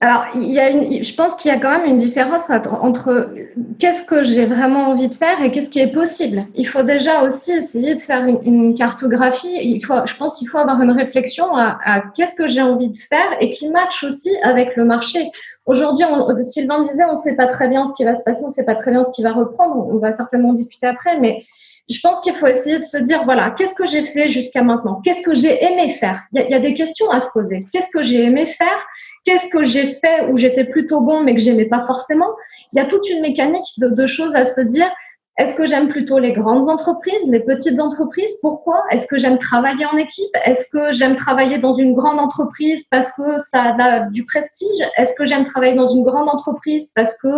[0.00, 3.32] Alors, il y a une, je pense qu'il y a quand même une différence entre
[3.78, 6.44] qu'est-ce que j'ai vraiment envie de faire et qu'est-ce qui est possible.
[6.54, 9.56] Il faut déjà aussi essayer de faire une, cartographie.
[9.62, 12.98] Il faut, je pense qu'il faut avoir une réflexion à, qu'est-ce que j'ai envie de
[12.98, 15.30] faire et qui matche aussi avec le marché.
[15.64, 16.04] Aujourd'hui,
[16.42, 18.52] Sylvain disait, on ne sait pas très bien ce qui va se passer, on ne
[18.52, 19.88] sait pas très bien ce qui va reprendre.
[19.90, 21.46] On va certainement discuter après, mais
[21.88, 25.00] je pense qu'il faut essayer de se dire, voilà, qu'est-ce que j'ai fait jusqu'à maintenant?
[25.04, 26.22] Qu'est-ce que j'ai aimé faire?
[26.32, 27.66] Il y, a, des questions à se poser.
[27.72, 28.86] Qu'est-ce que j'ai aimé faire
[29.26, 32.30] Qu'est-ce que j'ai fait où j'étais plutôt bon mais que j'aimais pas forcément.
[32.72, 34.88] Il y a toute une mécanique de, choses à se dire.
[35.36, 38.36] Est-ce que j'aime plutôt les grandes entreprises, les petites entreprises?
[38.40, 38.82] Pourquoi?
[38.90, 40.30] Est-ce que j'aime travailler en équipe?
[40.46, 44.88] Est-ce que j'aime travailler dans une grande entreprise parce que ça a du prestige?
[44.96, 47.28] Est-ce que j'aime travailler dans une grande entreprise parce que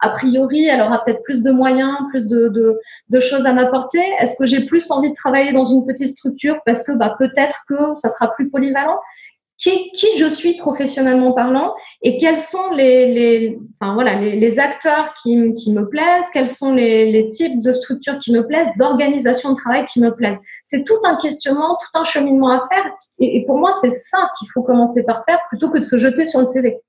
[0.00, 4.02] a priori, elle aura peut-être plus de moyens, plus de choses à m'apporter?
[4.18, 7.64] Est-ce que j'ai plus envie de travailler dans une petite structure parce que bah, peut-être
[7.68, 8.98] que ça sera plus polyvalent?
[9.58, 14.58] Qui, qui, je suis professionnellement parlant et quels sont les, les, enfin, voilà, les, les
[14.58, 18.70] acteurs qui, qui, me plaisent, quels sont les, les, types de structures qui me plaisent,
[18.78, 20.40] d'organisation de travail qui me plaisent.
[20.64, 22.84] C'est tout un questionnement, tout un cheminement à faire.
[23.18, 25.98] Et, et pour moi, c'est ça qu'il faut commencer par faire plutôt que de se
[25.98, 26.80] jeter sur le CV.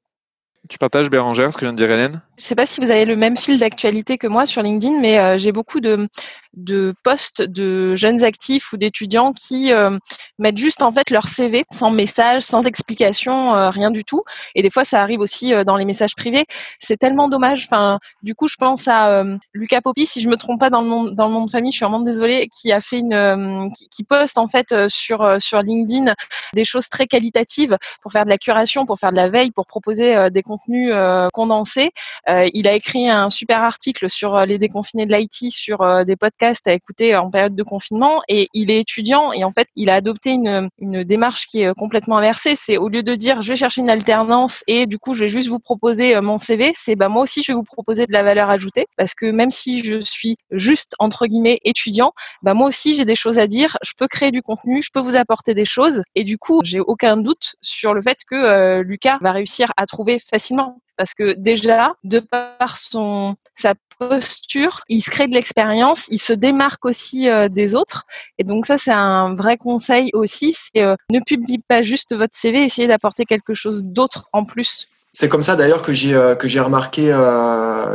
[0.67, 2.21] Tu partages, Bérangère, ce que vient de dire Hélène?
[2.37, 4.99] Je ne sais pas si vous avez le même fil d'actualité que moi sur LinkedIn,
[4.99, 6.07] mais euh, j'ai beaucoup de,
[6.55, 9.97] de postes de jeunes actifs ou d'étudiants qui euh,
[10.39, 14.21] mettent juste en fait leur CV sans message, sans explication, euh, rien du tout.
[14.55, 16.45] Et des fois, ça arrive aussi dans les messages privés.
[16.79, 17.67] C'est tellement dommage.
[17.69, 20.87] Enfin, du coup, je pense à Lucas Poppy, si je me trompe pas dans le
[20.87, 23.89] monde dans le monde de famille, je suis vraiment désolée, qui a fait une qui,
[23.89, 26.13] qui, poste en fait sur sur LinkedIn
[26.53, 29.65] des choses très qualitatives pour faire de la curation, pour faire de la veille, pour
[29.65, 31.91] proposer des contenu euh, condensé.
[32.29, 36.15] Euh, il a écrit un super article sur euh, les déconfinés de l'IT, sur des
[36.15, 38.21] podcasts à écouter en période de confinement.
[38.27, 41.73] Et il est étudiant et en fait, il a adopté une, une démarche qui est
[41.73, 42.55] complètement inversée.
[42.55, 45.29] C'est au lieu de dire je vais chercher une alternance et du coup je vais
[45.29, 48.23] juste vous proposer mon CV, c'est bah moi aussi je vais vous proposer de la
[48.23, 52.93] valeur ajoutée parce que même si je suis juste entre guillemets étudiant, bah moi aussi
[52.93, 53.77] j'ai des choses à dire.
[53.83, 56.79] Je peux créer du contenu, je peux vous apporter des choses et du coup j'ai
[56.79, 61.93] aucun doute sur le fait que Lucas va réussir à trouver facilement parce que déjà,
[62.03, 67.47] de par son sa posture, il se crée de l'expérience, il se démarque aussi euh,
[67.47, 68.03] des autres.
[68.37, 72.35] Et donc ça, c'est un vrai conseil aussi, c'est euh, ne publiez pas juste votre
[72.35, 74.87] CV, essayez d'apporter quelque chose d'autre en plus.
[75.13, 77.03] C'est comme ça d'ailleurs que j'ai euh, que j'ai remarqué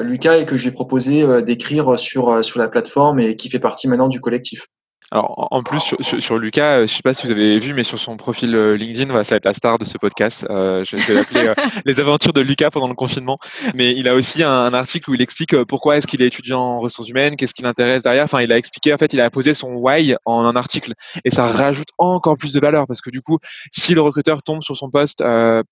[0.03, 4.09] Lucas et que j'ai proposé d'écrire sur sur la plateforme et qui fait partie maintenant
[4.09, 4.67] du collectif.
[5.13, 5.83] Alors, en plus,
[6.21, 9.09] sur, Lucas, je ne sais pas si vous avez vu, mais sur son profil LinkedIn,
[9.25, 10.47] ça va être la star de ce podcast.
[10.49, 11.53] je vais l'appeler
[11.85, 13.41] Les aventures de Lucas pendant le confinement.
[13.75, 16.79] Mais il a aussi un, article où il explique pourquoi est-ce qu'il est étudiant en
[16.79, 18.23] ressources humaines, qu'est-ce qui l'intéresse derrière.
[18.23, 20.93] Enfin, il a expliqué, en fait, il a posé son why en un article.
[21.25, 23.39] Et ça rajoute encore plus de valeur parce que du coup,
[23.73, 25.25] si le recruteur tombe sur son poste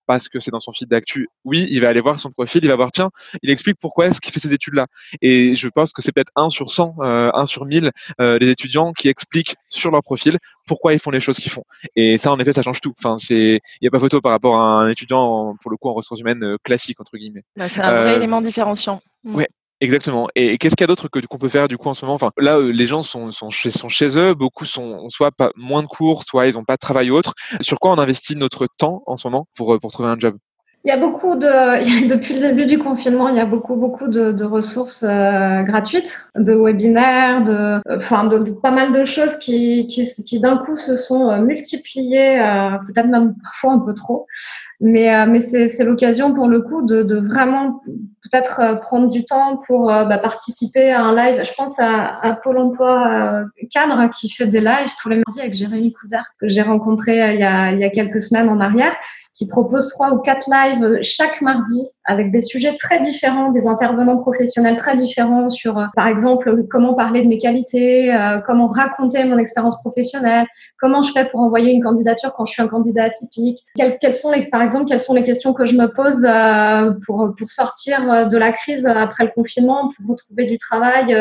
[0.05, 2.67] parce que c'est dans son feed d'actu, oui, il va aller voir son profil, il
[2.67, 3.09] va voir, tiens,
[3.41, 4.87] il explique pourquoi est-ce qu'il fait ces études-là.
[5.21, 9.07] Et je pense que c'est peut-être un sur 100, un sur 1000 les étudiants qui
[9.07, 9.28] expliquent
[9.67, 11.63] sur leur profil pourquoi ils font les choses qu'ils font.
[11.95, 12.93] Et ça, en effet, ça change tout.
[12.99, 15.89] Enfin, c'est, il n'y a pas photo par rapport à un étudiant, pour le coup,
[15.89, 17.43] en ressources humaines euh, classique, entre guillemets.
[17.55, 19.01] Bah, c'est un vrai euh, élément différenciant.
[19.23, 19.35] Mm.
[19.35, 19.47] Ouais.
[19.81, 20.27] Exactement.
[20.35, 22.15] Et, qu'est-ce qu'il y a d'autre que qu'on peut faire du coup en ce moment?
[22.15, 24.33] Enfin, là, euh, les gens sont, sont, chez, sont chez eux.
[24.33, 27.33] Beaucoup sont soit pas moins de cours, soit ils n'ont pas de travail ou autre.
[27.61, 30.35] Sur quoi on investit notre temps en ce moment pour pour trouver un job?
[30.89, 34.07] Il y a beaucoup de, depuis le début du confinement, il y a beaucoup, beaucoup
[34.07, 40.39] de, ressources euh, gratuites, de webinaires, de, enfin, de, pas mal de choses qui, qui,
[40.39, 44.25] d'un coup se sont euh, multipliées, euh, peut-être même parfois un peu trop.
[44.81, 47.81] Mais, mais c'est l'occasion pour le coup de, de vraiment
[48.23, 51.43] peut-être prendre du temps pour bah, participer à un live.
[51.43, 55.53] Je pense à, à Pôle emploi cadre qui fait des lives tous les mardis avec
[55.53, 58.95] Jérémy Coudard, que j'ai rencontré il y, a, il y a quelques semaines en arrière
[59.39, 64.17] qui propose trois ou quatre lives chaque mardi avec des sujets très différents, des intervenants
[64.17, 69.23] professionnels très différents sur, euh, par exemple, comment parler de mes qualités, euh, comment raconter
[69.23, 70.45] mon expérience professionnelle,
[70.77, 74.31] comment je fais pour envoyer une candidature quand je suis un candidat atypique, quelles, sont
[74.31, 78.27] les, par exemple, quelles sont les questions que je me pose euh, pour, pour sortir
[78.27, 81.15] de la crise après le confinement, pour retrouver du travail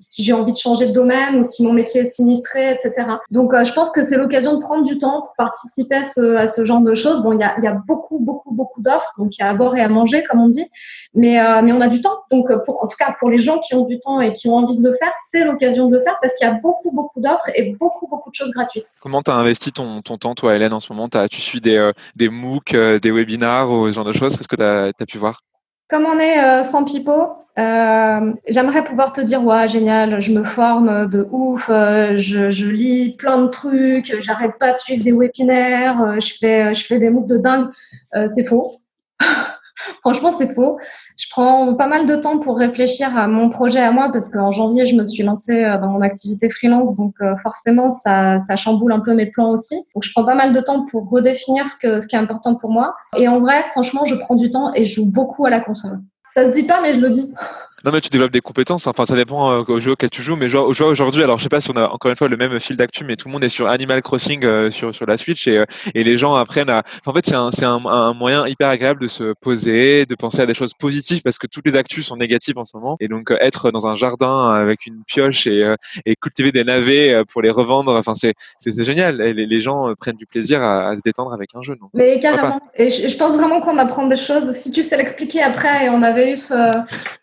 [0.00, 3.06] si j'ai envie de changer de domaine ou si mon métier est sinistré, etc.
[3.30, 6.64] Donc, euh, je pense que c'est l'occasion de prendre du temps pour participer à ce,
[6.64, 7.22] genre de choses.
[7.22, 9.80] Bon, il y a, beaucoup, beaucoup, beaucoup d'offres, donc il y a à boire et
[9.80, 10.66] à manger, comme on dit,
[11.14, 12.18] mais, euh, on a du temps.
[12.30, 14.56] Donc, euh, en tout cas, pour les gens qui ont du temps et qui ont
[14.56, 17.20] envie de le faire, c'est l'occasion de le faire parce qu'il y a beaucoup, beaucoup
[17.20, 18.86] d'offres et beaucoup, beaucoup de choses gratuites.
[19.00, 21.08] Comment tu as investi ton, temps, toi, Hélène, en ce moment?
[21.30, 24.36] Tu suis des, des MOOC, des webinars ou ce genre de choses?
[24.36, 25.40] Qu'est-ce que tu as pu voir?
[25.90, 31.10] Comme on est sans pipeau, euh, j'aimerais pouvoir te dire, ouais, génial, je me forme
[31.10, 36.00] de ouf, euh, je, je, lis plein de trucs, j'arrête pas de suivre des webinaires,
[36.00, 37.68] euh, je, fais, je fais des MOOC de dingue.
[38.28, 38.80] c'est faux.
[40.00, 40.78] Franchement, c'est faux.
[41.18, 44.50] Je prends pas mal de temps pour réfléchir à mon projet à moi parce qu'en
[44.50, 46.96] janvier, je me suis lancée dans mon activité freelance.
[46.96, 49.76] Donc, forcément, ça, ça chamboule un peu mes plans aussi.
[49.94, 52.54] Donc, je prends pas mal de temps pour redéfinir ce, que, ce qui est important
[52.54, 52.94] pour moi.
[53.16, 56.00] Et en vrai, franchement, je prends du temps et je joue beaucoup à la console.
[56.32, 57.34] Ça se dit pas, mais je le dis.
[57.84, 58.86] Non, mais tu développes des compétences.
[58.86, 60.36] Enfin, ça dépend euh, au jeu auquel tu joues.
[60.36, 62.60] Mais genre, aujourd'hui, alors je sais pas si on a encore une fois le même
[62.60, 65.48] fil d'actu, mais tout le monde est sur Animal Crossing euh, sur, sur la Switch
[65.48, 65.64] et, euh,
[65.94, 66.82] et les gens apprennent à.
[67.06, 70.42] en fait, c'est un, c'est un, un, moyen hyper agréable de se poser, de penser
[70.42, 72.98] à des choses positives parce que toutes les actus sont négatives en ce moment.
[73.00, 77.40] Et donc, être dans un jardin avec une pioche et, et cultiver des navets pour
[77.40, 79.16] les revendre, enfin, c'est, c'est, génial.
[79.16, 81.76] les, les, gens prennent du plaisir à, se détendre avec un jeu.
[81.76, 82.60] Donc, mais carrément.
[82.74, 84.52] Et je, je, pense vraiment qu'on apprend des choses.
[84.52, 86.70] Si tu sais l'expliquer après, et on avait eu ce,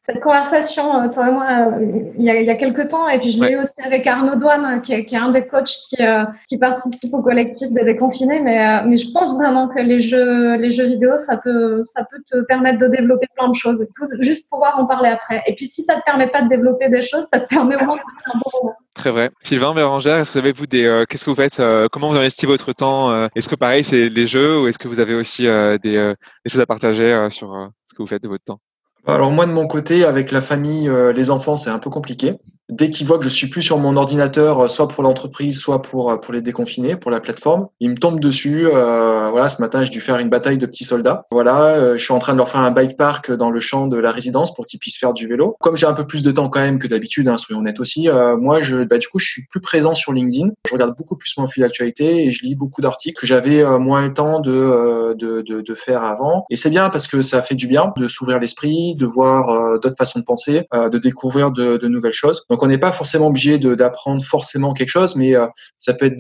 [0.02, 3.08] cette conversation, euh, toi et moi, euh, il y a, il y a quelques temps,
[3.08, 5.48] et puis je l'ai eu aussi avec Arnaud Douane, qui est, qui est un des
[5.48, 8.40] coachs qui, euh, qui participe au collectif des déconfinés.
[8.40, 12.22] Mais, mais je pense vraiment que les jeux, les jeux vidéo, ça peut, ça peut
[12.30, 13.86] te permettre de développer plein de choses.
[13.88, 15.42] Il faut juste pouvoir en parler après.
[15.48, 17.86] Et puis si ça te permet pas de développer des choses, ça te permet au
[17.86, 18.76] moins de faire un bon moment.
[18.96, 19.30] Très vrai.
[19.42, 22.48] Sylvain Bérangère, est-ce que vous avez vous des, qu'est-ce que vous faites, comment vous investissez
[22.48, 25.78] votre temps Est-ce que pareil c'est les jeux ou est-ce que vous avez aussi des,
[25.84, 28.60] des choses à partager sur ce que vous faites de votre temps?
[29.08, 32.36] Alors moi de mon côté, avec la famille, euh, les enfants, c'est un peu compliqué
[32.70, 35.82] dès qu'ils voient que je suis plus sur mon ordinateur, euh, soit pour l'entreprise, soit
[35.82, 38.68] pour euh, pour les déconfiner, pour la plateforme, ils me tombent dessus.
[38.68, 41.26] Euh, voilà, ce matin, j'ai dû faire une bataille de petits soldats.
[41.32, 43.88] Voilà, euh, je suis en train de leur faire un bike park dans le champ
[43.88, 45.56] de la résidence pour qu'ils puissent faire du vélo.
[45.62, 48.10] Comme j'ai un peu plus de temps quand même que d'habitude, hein, soyons honnêtes aussi,
[48.38, 50.50] moi, je, bah, du coup, je suis plus présent sur LinkedIn.
[50.68, 54.02] Je regarde beaucoup plus mon fil d'actualité et je lis beaucoup d'articles que j'avais moins
[54.02, 56.46] le temps de, de, de, de, faire avant.
[56.50, 59.96] Et c'est bien parce que ça fait du bien de s'ouvrir l'esprit, de voir d'autres
[59.98, 62.46] façons de penser, de découvrir de, de nouvelles choses.
[62.64, 66.12] On n'est pas forcément obligé d'apprendre forcément quelque chose, mais euh, ça peut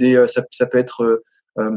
[0.78, 1.23] être euh,
[1.60, 1.71] euh,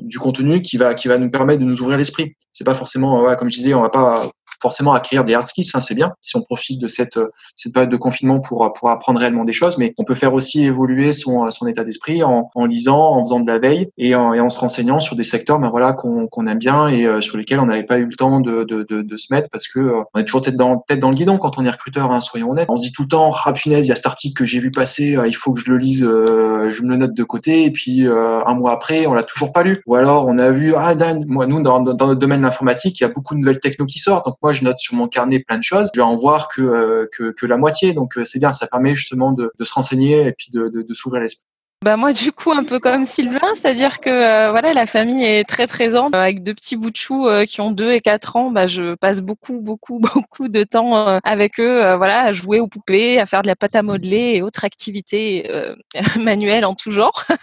[0.00, 2.34] du contenu qui va qui va nous permettre de nous ouvrir l'esprit.
[2.52, 5.80] C'est pas forcément, comme je disais, on va pas forcément acquérir des hard skills, hein,
[5.80, 7.18] c'est bien si on profite de cette,
[7.56, 10.64] cette période de confinement pour, pour apprendre réellement des choses, mais on peut faire aussi
[10.64, 14.34] évoluer son, son état d'esprit en, en lisant, en faisant de la veille et en,
[14.34, 17.36] et en se renseignant sur des secteurs ben voilà, qu'on aime bien et euh, sur
[17.36, 19.78] lesquels on n'avait pas eu le temps de, de, de, de se mettre parce que
[19.78, 22.50] euh, on est toujours tête dans, dans le guidon quand on est recruteur, hein, soyons
[22.50, 22.68] honnêtes.
[22.70, 24.58] On se dit tout le temps, ah punaise, il y a cet article que j'ai
[24.58, 27.64] vu passer, euh, il faut que je le lise, je me le note de côté
[27.64, 29.82] et puis un mois après, on l'a toujours pas lu.
[29.86, 30.94] Ou alors on a vu, ah
[31.26, 33.98] moi nous dans, notre domaine de l'informatique, il y a beaucoup de nouvelles techno qui
[33.98, 37.06] sortent, je note sur mon carnet plein de choses, je vais en voir que, euh,
[37.12, 37.92] que, la moitié.
[37.92, 41.22] Donc euh, c'est bien, ça permet justement de, se renseigner et puis de, de, s'ouvrir
[41.22, 41.44] l'esprit.
[41.84, 45.48] bah moi du coup un peu comme Sylvain, c'est-à-dire que euh, voilà la famille est
[45.48, 48.50] très présente avec deux petits bouts de chou euh, qui ont deux et quatre ans.
[48.50, 53.18] Bah je passe beaucoup beaucoup beaucoup de temps avec eux, voilà à jouer aux poupées,
[53.18, 55.50] à faire de la pâte à modeler et autres activités
[56.18, 57.24] manuelles en tout genre.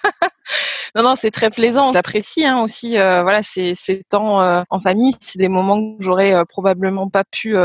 [0.95, 1.93] non, non, c'est très plaisant.
[1.93, 5.13] J'apprécie hein, aussi, euh, voilà, ces, ces temps euh, en famille.
[5.19, 7.55] C'est des moments que j'aurais euh, probablement pas pu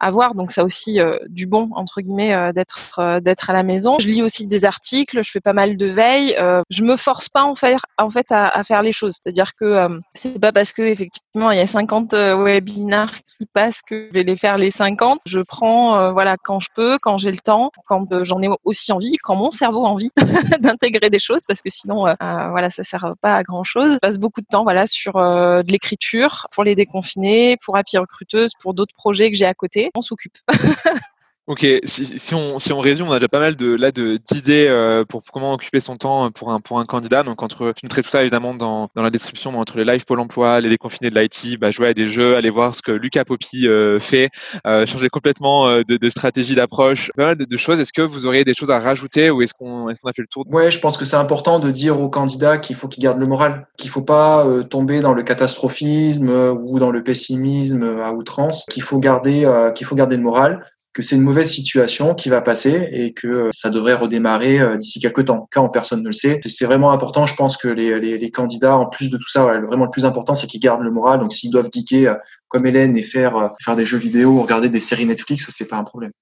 [0.00, 0.34] avoir.
[0.34, 3.98] Donc ça aussi du bon entre guillemets d'être d'être à la maison.
[3.98, 5.22] Je lis aussi des articles.
[5.22, 6.36] Je fais pas mal de veille.
[6.70, 9.18] je me force pas en faire en fait à, à faire les choses.
[9.22, 14.08] C'est-à-dire que c'est pas parce que effectivement il y a 50 webinars qui passent que
[14.08, 15.20] je vais les faire les 50.
[15.26, 19.16] Je prends voilà quand je peux, quand j'ai le temps, quand j'en ai aussi envie,
[19.16, 20.10] quand mon cerveau a envie
[20.60, 23.94] d'intégrer des choses, parce que sinon voilà ça sert pas à grand chose.
[23.94, 27.98] Je passe beaucoup de temps voilà sur euh, de l'écriture pour les déconfiner, pour Happy
[27.98, 29.90] Recruteuse, pour d'autres projets que j'ai à côté.
[29.94, 30.38] On s'occupe.
[31.46, 34.18] Ok, si, si, on, si on résume, on a déjà pas mal de là de
[34.30, 37.22] d'idées euh, pour comment occuper son temps pour un pour un candidat.
[37.22, 40.20] Donc entre, je mettrai tout ça évidemment dans, dans la description, entre les lives Pôle
[40.20, 43.26] Emploi, les déconfinés de l'IT, bah, jouer à des jeux, aller voir ce que Lucas
[43.26, 44.30] Poppy euh, fait,
[44.66, 47.78] euh, changer complètement euh, de, de, stratégie d'approche, pas mal de, choses.
[47.78, 50.22] Est-ce que vous auriez des choses à rajouter ou est-ce qu'on est-ce qu'on a fait
[50.22, 50.46] le tour?
[50.50, 53.26] Ouais, je pense que c'est important de dire aux candidats qu'il faut qu'ils gardent le
[53.26, 58.64] moral, qu'il faut pas euh, tomber dans le catastrophisme ou dans le pessimisme à outrance,
[58.70, 62.40] qu'il faut garder qu'il faut garder le moral que c'est une mauvaise situation qui va
[62.40, 65.48] passer et que euh, ça devrait redémarrer euh, d'ici quelques temps.
[65.50, 66.40] Quand personne ne le sait.
[66.46, 67.26] C'est vraiment important.
[67.26, 70.04] Je pense que les, les, les, candidats, en plus de tout ça, vraiment le plus
[70.04, 71.18] important, c'est qu'ils gardent le moral.
[71.18, 72.14] Donc s'ils doivent geeker euh,
[72.48, 75.84] comme Hélène et faire faire des jeux vidéo, regarder des séries Netflix, c'est pas un
[75.84, 76.12] problème.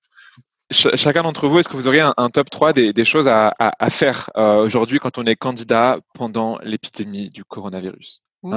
[0.70, 3.54] chacun d'entre vous, est-ce que vous auriez un, un top 3 des, des choses à,
[3.58, 8.22] à, à faire euh, aujourd'hui quand on est candidat pendant l'épidémie du coronavirus?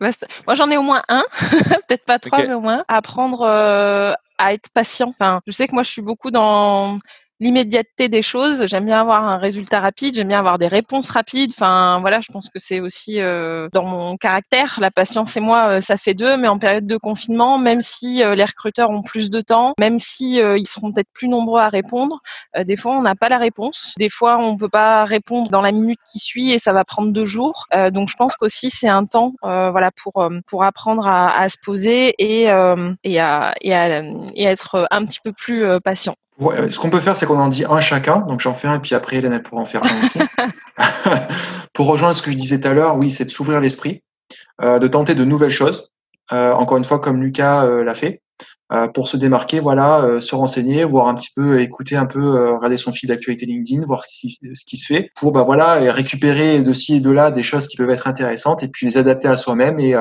[0.00, 1.24] Moi, j'en ai au moins un,
[1.88, 2.48] peut-être pas trois, okay.
[2.48, 2.84] mais au moins.
[2.88, 5.08] Apprendre euh, à être patient.
[5.08, 6.98] Enfin, je sais que moi, je suis beaucoup dans
[7.40, 8.66] l'immédiateté des choses.
[8.66, 11.52] J'aime bien avoir un résultat rapide, j'aime bien avoir des réponses rapides.
[11.54, 14.78] Enfin, voilà, je pense que c'est aussi euh, dans mon caractère.
[14.80, 16.36] La patience et moi, euh, ça fait deux.
[16.36, 19.98] Mais en période de confinement, même si euh, les recruteurs ont plus de temps, même
[19.98, 22.20] si euh, ils seront peut-être plus nombreux à répondre,
[22.56, 23.94] euh, des fois on n'a pas la réponse.
[23.98, 27.12] Des fois on peut pas répondre dans la minute qui suit et ça va prendre
[27.12, 27.66] deux jours.
[27.92, 32.14] Donc je pense qu'aussi c'est un temps, voilà, pour pour apprendre à, à se poser
[32.18, 32.44] et
[33.04, 34.02] et à, et à
[34.34, 36.14] et à être un petit peu plus patient.
[36.40, 38.18] Ouais, ce qu'on peut faire, c'est qu'on en dit un chacun.
[38.20, 40.18] Donc j'en fais un, puis après Hélène, elle pourra en faire un aussi.
[41.72, 44.02] Pour rejoindre ce que je disais tout à l'heure, oui, c'est de s'ouvrir l'esprit,
[44.62, 45.90] euh, de tenter de nouvelles choses.
[46.32, 48.22] Euh, encore une fois, comme Lucas euh, l'a fait,
[48.70, 52.20] euh, pour se démarquer, voilà, euh, se renseigner, voir un petit peu, écouter un peu,
[52.20, 55.42] euh, regarder son fil d'actualité LinkedIn, voir ce qui, ce qui, se fait, pour bah
[55.42, 58.84] voilà, récupérer de ci et de là des choses qui peuvent être intéressantes et puis
[58.84, 59.94] les adapter à soi-même et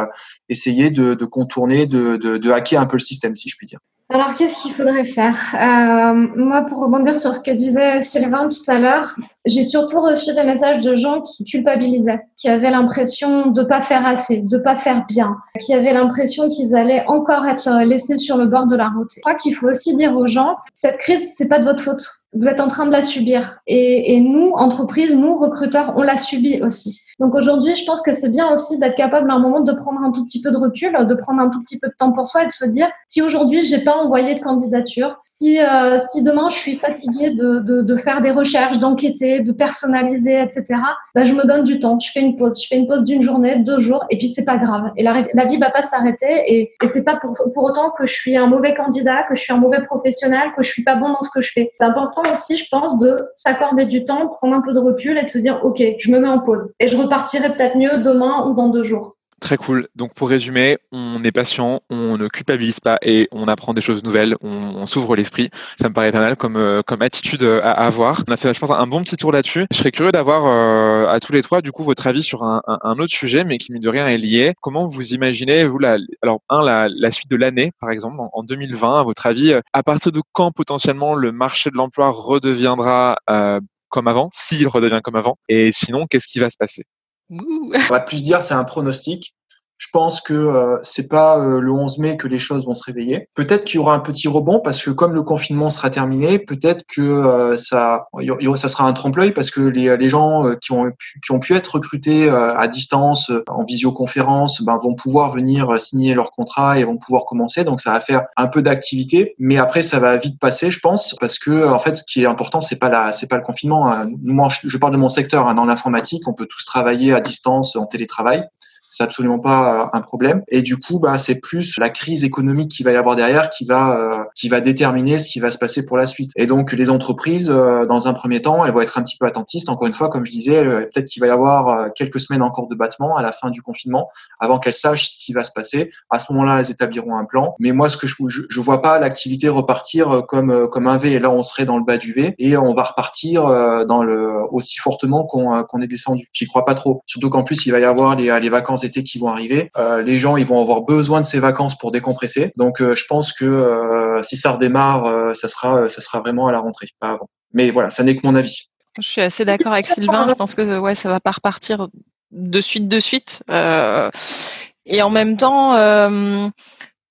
[0.50, 3.68] essayer de, de contourner, de, de, de hacker un peu le système, si je puis
[3.68, 3.80] dire.
[4.10, 5.38] Alors, qu'est-ce qu'il faudrait faire?
[5.54, 9.14] Euh, Moi, pour rebondir sur ce que disait Sylvain tout à l'heure,
[9.46, 14.08] j'ai surtout reçu des messages de gens qui culpabilisaient, qui avaient l'impression de pas faire
[14.08, 18.46] assez, de pas faire bien, qui avaient l'impression qu'ils allaient encore être laissés sur le
[18.46, 19.10] bord de la route.
[19.14, 22.06] Je crois qu'il faut aussi dire aux gens, cette crise, c'est pas de votre faute.
[22.34, 23.60] Vous êtes en train de la subir.
[23.68, 27.02] Et, et nous, entreprises, nous, recruteurs, on l'a subi aussi.
[27.20, 30.02] Donc aujourd'hui, je pense que c'est bien aussi d'être capable à un moment de prendre
[30.02, 32.28] un tout petit peu de recul, de prendre un tout petit peu de temps pour
[32.28, 36.24] soi et de se dire, si aujourd'hui, j'ai pas envoyé de candidature, si, euh, si
[36.24, 40.66] demain je suis fatiguée de, de, de faire des recherches, d'enquêter, de personnaliser, etc.,
[41.14, 42.00] bah, je me donne du temps.
[42.00, 42.60] Je fais une pause.
[42.64, 44.92] Je fais une pause d'une journée, deux jours, et puis c'est pas grave.
[44.98, 46.26] Et la, la vie va pas s'arrêter.
[46.48, 49.42] Et, et c'est pas pour, pour autant que je suis un mauvais candidat, que je
[49.42, 51.72] suis un mauvais professionnel, que je suis pas bon dans ce que je fais.
[51.80, 55.24] C'est important aussi, je pense, de s'accorder du temps, prendre un peu de recul et
[55.24, 56.74] de se dire, ok, je me mets en pause.
[56.80, 59.17] Et je repartirai peut-être mieux demain ou dans deux jours.
[59.40, 59.88] Très cool.
[59.96, 64.04] Donc pour résumer, on est patient, on ne culpabilise pas et on apprend des choses
[64.04, 65.52] nouvelles, on, s'ouvre l'esprit.
[65.80, 68.24] Ça me paraît pas mal comme, euh, comme attitude à avoir.
[68.28, 69.68] On a fait, je pense, un bon petit tour là-dessus.
[69.72, 72.64] Je serais curieux d'avoir euh, à tous les trois, du coup, votre avis sur un,
[72.66, 74.54] un, autre sujet, mais qui, mine de rien, est lié.
[74.62, 78.32] Comment vous imaginez, vous, la, alors, un, la, la suite de l'année, par exemple, en,
[78.34, 83.18] en, 2020, à votre avis, à partir de quand potentiellement le marché de l'emploi redeviendra
[83.30, 86.86] euh, comme avant, s'il redevient comme avant, et sinon, qu'est-ce qui va se passer?
[87.30, 89.37] On va plus dire c'est un pronostic.
[89.78, 92.84] Je pense que euh, c'est pas euh, le 11 mai que les choses vont se
[92.84, 93.30] réveiller.
[93.36, 96.84] Peut-être qu'il y aura un petit rebond parce que comme le confinement sera terminé, peut-être
[96.88, 98.08] que euh, ça,
[98.56, 101.40] ça sera un trompe-l'œil parce que les, les gens euh, qui ont pu, qui ont
[101.40, 106.80] pu être recrutés euh, à distance en visioconférence, ben, vont pouvoir venir signer leur contrat
[106.80, 107.64] et vont pouvoir commencer.
[107.64, 111.16] Donc ça va faire un peu d'activité, mais après ça va vite passer, je pense,
[111.20, 113.92] parce que en fait, ce qui est important, c'est pas la, c'est pas le confinement.
[113.92, 114.10] Hein.
[114.24, 115.48] Moi, je, je parle de mon secteur.
[115.48, 115.54] Hein.
[115.54, 118.44] Dans l'informatique, on peut tous travailler à distance en télétravail.
[118.90, 120.44] C'est absolument pas un problème.
[120.50, 123.66] Et du coup, bah, c'est plus la crise économique qui va y avoir derrière qui
[123.66, 126.32] va qui va déterminer ce qui va se passer pour la suite.
[126.36, 129.70] Et donc les entreprises, dans un premier temps, elles vont être un petit peu attentistes.
[129.70, 132.76] Encore une fois, comme je disais, peut-être qu'il va y avoir quelques semaines encore de
[132.76, 134.10] battement à la fin du confinement
[134.40, 135.92] avant qu'elles sachent ce qui va se passer.
[136.10, 137.56] À ce moment-là, elles établiront un plan.
[137.60, 141.12] Mais moi, ce que je je, je vois pas l'activité repartir comme comme un V.
[141.12, 143.44] Et là, on serait dans le bas du V et on va repartir
[143.86, 146.28] dans le aussi fortement qu'on qu'on est descendu.
[146.34, 147.02] J'y crois pas trop.
[147.06, 149.72] Surtout qu'en plus, il va y avoir les, les vacances d'été qui vont arriver.
[149.78, 152.52] Euh, les gens, ils vont avoir besoin de ces vacances pour décompresser.
[152.56, 156.52] Donc, euh, je pense que euh, si ça redémarre, ça sera, ça sera vraiment à
[156.52, 157.30] la rentrée, pas avant.
[157.54, 158.70] Mais voilà, ça n'est que mon avis.
[159.00, 160.28] Je suis assez d'accord avec Sylvain.
[160.28, 161.88] Je pense que ouais, ça va pas repartir
[162.32, 163.44] de suite, de suite.
[163.50, 165.74] et en même temps,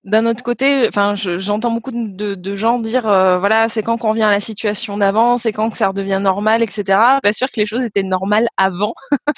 [0.05, 4.31] d'un autre côté, enfin, j'entends beaucoup de, gens dire, voilà, c'est quand qu'on revient à
[4.31, 6.85] la situation d'avant, c'est quand que ça redevient normal, etc.
[7.23, 8.95] Pas sûr que les choses étaient normales avant.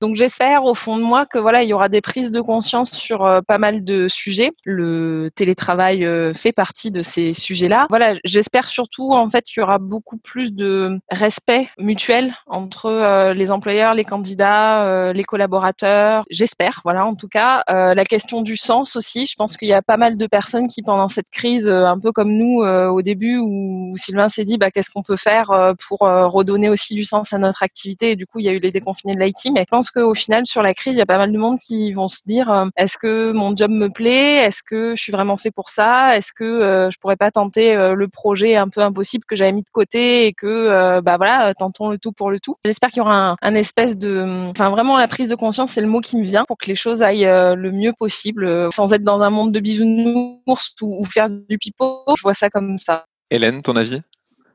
[0.00, 2.92] Donc j'espère au fond de moi que voilà, il y aura des prises de conscience
[2.92, 4.52] sur euh, pas mal de sujets.
[4.64, 7.86] Le télétravail euh, fait partie de ces sujets-là.
[7.90, 13.34] Voilà, j'espère surtout en fait qu'il y aura beaucoup plus de respect mutuel entre euh,
[13.34, 16.24] les employeurs, les candidats, les collaborateurs.
[16.30, 19.26] J'espère, voilà, en tout cas, la question du sens aussi.
[19.26, 22.12] Je pense qu'il y a pas mal de personnes qui pendant cette crise, un peu
[22.12, 26.68] comme nous au début, où Sylvain s'est dit, bah qu'est-ce qu'on peut faire pour redonner
[26.68, 28.12] aussi du sens à notre activité.
[28.12, 30.14] Et du coup, il y a eu les déconfinés de l'IT, mais je pense qu'au
[30.14, 32.50] final, sur la crise, il y a pas mal de monde qui vont se dire
[32.50, 34.36] euh, est-ce que mon job me plaît?
[34.36, 36.16] Est-ce que je suis vraiment fait pour ça?
[36.16, 39.52] Est-ce que euh, je pourrais pas tenter euh, le projet un peu impossible que j'avais
[39.52, 42.54] mis de côté et que bah voilà, tentons le tout pour le tout?
[42.64, 45.88] J'espère qu'il y aura un, espèce de, enfin vraiment la prise de conscience, c'est le
[45.88, 47.24] mot qui me vient pour que les choses aillent
[47.56, 52.04] le mieux possible, sans être dans un monde de bisounours ou, ou faire du pipeau.
[52.16, 53.06] Je vois ça comme ça.
[53.30, 54.00] Hélène, ton avis?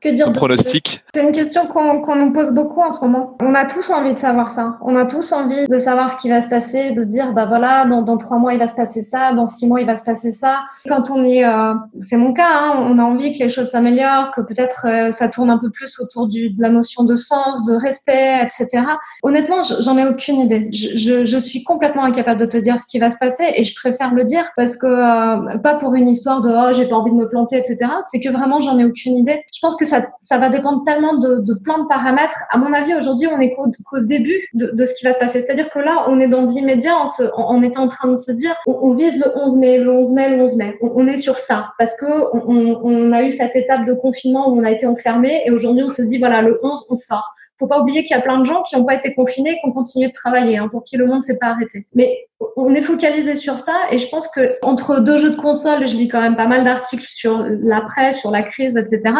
[0.04, 1.02] Que dire pronostic?
[1.14, 3.36] C'est une question qu'on nous pose beaucoup en ce moment.
[3.42, 4.76] On a tous envie de savoir ça.
[4.82, 7.46] On a tous envie de savoir ce qui va se passer, de se dire, bah
[7.46, 9.96] voilà, dans, dans trois mois il va se passer ça, dans six mois il va
[9.96, 10.60] se passer ça.
[10.86, 14.32] Quand on est, euh, c'est mon cas, hein, on a envie que les choses s'améliorent,
[14.36, 17.64] que peut-être euh, ça tourne un peu plus autour du, de la notion de sens,
[17.66, 18.84] de respect, etc.
[19.22, 20.68] Honnêtement, j'en ai aucune idée.
[20.72, 23.64] Je, je, je, suis complètement incapable de te dire ce qui va se passer et
[23.64, 26.96] je préfère le dire parce que euh, pas pour une histoire de oh j'ai pas
[26.96, 27.90] envie de me planter, etc.
[28.10, 29.42] C'est que vraiment j'en ai aucune idée.
[29.52, 32.42] Je pense que ça ça, va dépendre tellement de, plein de paramètres.
[32.50, 35.40] À mon avis, aujourd'hui, on est qu'au début de, ce qui va se passer.
[35.40, 38.54] C'est-à-dire que là, on est dans l'immédiat en, en, étant en train de se dire,
[38.66, 40.78] on, vise le 11 mai, le 11 mai, le 11 mai.
[40.80, 44.60] On, est sur ça parce que on, on, a eu cette étape de confinement où
[44.60, 47.68] on a été enfermé et aujourd'hui, on se dit, voilà, le 11, on sort faut
[47.68, 49.72] pas oublier qu'il y a plein de gens qui n'ont pas été confinés, qui ont
[49.72, 51.86] continué de travailler, hein, pour qui le monde s'est pas arrêté.
[51.94, 52.26] Mais
[52.56, 55.96] on est focalisé sur ça et je pense que entre deux jeux de console, je
[55.96, 59.14] lis quand même pas mal d'articles sur l'après, sur la crise, etc.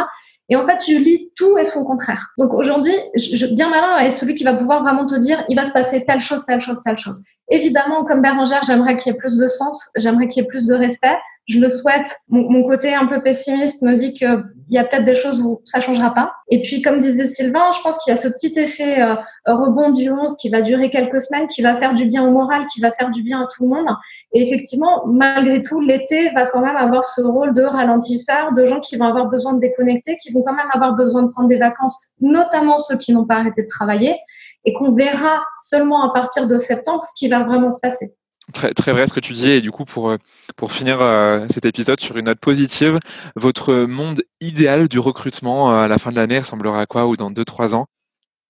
[0.50, 2.32] Et en fait, je lis tout et son contraire.
[2.36, 5.64] Donc aujourd'hui, je, bien malin est celui qui va pouvoir vraiment te dire, il va
[5.64, 7.22] se passer telle chose, telle chose, telle chose.
[7.48, 10.66] Évidemment, comme Bérangère, j'aimerais qu'il y ait plus de sens, j'aimerais qu'il y ait plus
[10.66, 11.16] de respect
[11.46, 12.16] je le souhaite.
[12.28, 15.80] Mon, côté un peu pessimiste me dit qu'il y a peut-être des choses où ça
[15.80, 16.32] changera pas.
[16.50, 19.14] Et puis, comme disait Sylvain, je pense qu'il y a ce petit effet euh,
[19.46, 22.64] rebond du 11 qui va durer quelques semaines, qui va faire du bien au moral,
[22.72, 23.94] qui va faire du bien à tout le monde.
[24.32, 28.80] Et effectivement, malgré tout, l'été va quand même avoir ce rôle de ralentisseur, de gens
[28.80, 31.58] qui vont avoir besoin de déconnecter, qui vont quand même avoir besoin de prendre des
[31.58, 34.16] vacances, notamment ceux qui n'ont pas arrêté de travailler,
[34.64, 38.14] et qu'on verra seulement à partir de septembre ce qui va vraiment se passer.
[38.52, 39.50] Très, très vrai ce que tu dis.
[39.50, 40.18] Et du coup, pour, euh,
[40.56, 42.98] pour finir euh, cet épisode sur une note positive,
[43.36, 47.16] votre monde idéal du recrutement euh, à la fin de l'année ressemblera à quoi ou
[47.16, 47.86] dans 2-3 ans?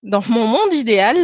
[0.03, 1.17] Dans mon monde idéal,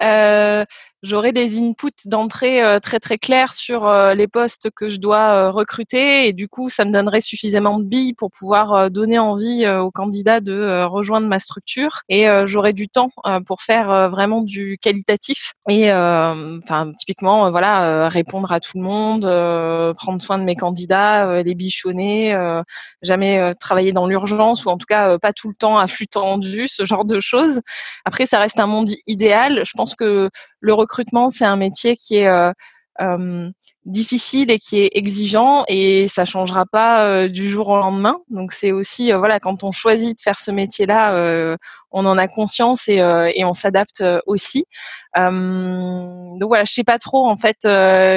[1.04, 5.18] j'aurai des inputs d'entrée euh, très très clairs sur euh, les postes que je dois
[5.18, 9.68] euh, recruter et du coup ça me donnerait suffisamment de billes pour pouvoir donner envie
[9.68, 13.10] aux candidats de rejoindre ma structure et j'aurai du temps
[13.46, 19.22] pour faire vraiment du qualitatif et enfin typiquement voilà répondre à tout le monde
[19.96, 22.36] prendre soin de mes candidats les bichonner
[23.02, 26.66] jamais travailler dans l'urgence ou en tout cas pas tout le temps à flux tendu
[26.68, 27.60] ce genre de choses.
[28.04, 29.62] Après ça reste un monde idéal.
[29.64, 30.30] Je pense que
[30.64, 32.50] le recrutement, c'est un métier qui est euh,
[33.02, 33.50] euh,
[33.84, 38.16] difficile et qui est exigeant et ça changera pas euh, du jour au lendemain.
[38.30, 41.56] Donc c'est aussi voilà quand on choisit de faire ce métier-là,
[41.90, 43.02] on en a conscience et,
[43.34, 44.64] et on s'adapte aussi.
[45.14, 47.58] donc voilà, je sais pas trop en fait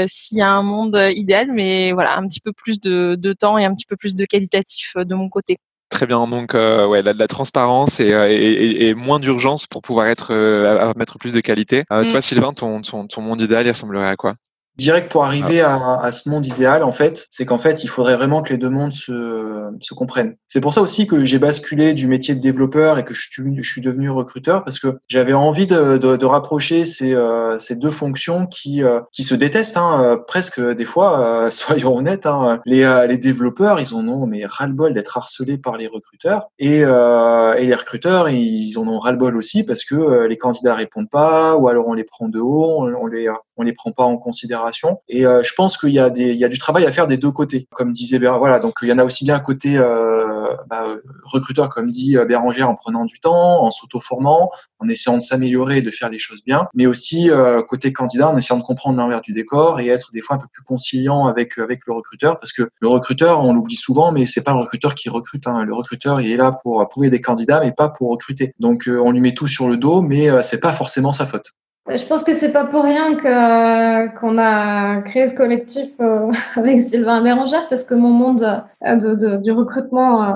[0.07, 3.57] s'il y a un monde idéal, mais voilà un petit peu plus de, de temps
[3.57, 5.57] et un petit peu plus de qualitatif de mon côté.
[5.89, 9.81] Très bien, donc euh, ouais, la, la transparence et, euh, et, et, moins d'urgence pour
[9.81, 11.85] pouvoir être euh, mettre plus de qualité.
[11.89, 12.07] Mm.
[12.07, 14.35] Toi, Sylvain, ton, ton, ton, monde idéal, il ressemblerait à quoi?
[14.84, 17.88] Dirais que pour arriver à, à ce monde idéal, en fait, c'est qu'en fait, il
[17.88, 20.36] faudrait vraiment que les deux mondes se, se comprennent.
[20.47, 23.63] C'est pour ça aussi que j'ai basculé du métier de développeur et que je suis,
[23.63, 27.75] je suis devenu recruteur parce que j'avais envie de, de, de rapprocher ces, euh, ces,
[27.75, 31.49] deux fonctions qui, euh, qui se détestent hein, euh, presque des fois.
[31.51, 35.88] soyons honnêtes, hein, les, les développeurs, ils en ont mais ras-le-bol d'être harcelés par les
[35.88, 41.09] recruteurs et, et les recruteurs, ils en ont ras-le-bol aussi parce que les candidats répondent
[41.09, 44.03] pas ou alors on les prend de haut, on, on les on les prend pas
[44.03, 45.01] en considération.
[45.10, 47.08] Et euh, je pense qu'il y a des, il y a du travail à faire
[47.08, 48.39] des deux côtés, comme disait Bérangère.
[48.39, 50.86] Voilà, donc il y en a aussi bien un côté euh, bah,
[51.24, 55.78] recruteur, comme dit euh, Bérangère, en prenant du temps, en s'auto-formant, en essayant de s'améliorer
[55.78, 58.97] et de faire les choses bien, mais aussi euh, côté candidat, en essayant de comprendre
[58.97, 62.39] l'envers du décor et être des fois un peu plus conciliant avec avec le recruteur,
[62.39, 65.47] parce que le recruteur, on l'oublie souvent, mais c'est pas le recruteur qui recrute.
[65.47, 65.64] Hein.
[65.64, 68.53] Le recruteur, il est là pour trouver des candidats, mais pas pour recruter.
[68.60, 71.53] Donc on lui met tout sur le dos, mais c'est pas forcément sa faute.
[71.89, 76.79] Je pense que c'est pas pour rien que qu'on a créé ce collectif euh, avec
[76.79, 78.43] Sylvain Bérangère parce que mon monde
[78.85, 80.35] euh, de, de, du recrutement euh,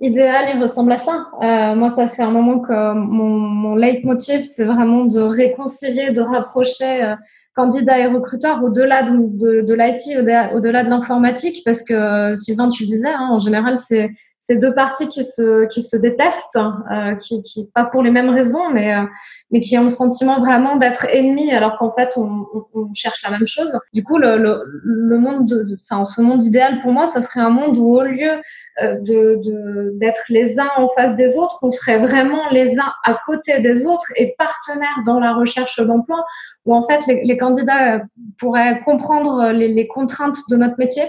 [0.00, 1.26] idéal il ressemble à ça.
[1.74, 7.14] moi, ça fait un moment que mon, mon leitmotiv c'est vraiment de réconcilier, de rapprocher
[7.54, 10.18] candidats et recruteurs au-delà de, de, de l'IT,
[10.54, 14.10] au-delà de l'informatique parce que Sylvain, tu le disais, hein, en général c'est
[14.46, 18.30] c'est deux parties qui se, qui se détestent, euh, qui, qui, pas pour les mêmes
[18.30, 19.02] raisons, mais, euh,
[19.50, 23.24] mais qui ont le sentiment vraiment d'être ennemis, alors qu'en fait, on, on, on, cherche
[23.24, 23.76] la même chose.
[23.92, 27.40] Du coup, le, le, le monde, de, enfin, ce monde idéal pour moi, ça serait
[27.40, 28.40] un monde où au lieu
[28.82, 33.18] euh, de, d'être les uns en face des autres, on serait vraiment les uns à
[33.26, 36.24] côté des autres et partenaires dans la recherche d'emploi,
[36.66, 38.00] où en fait, les, les candidats
[38.38, 41.02] pourraient comprendre les, les contraintes de notre métier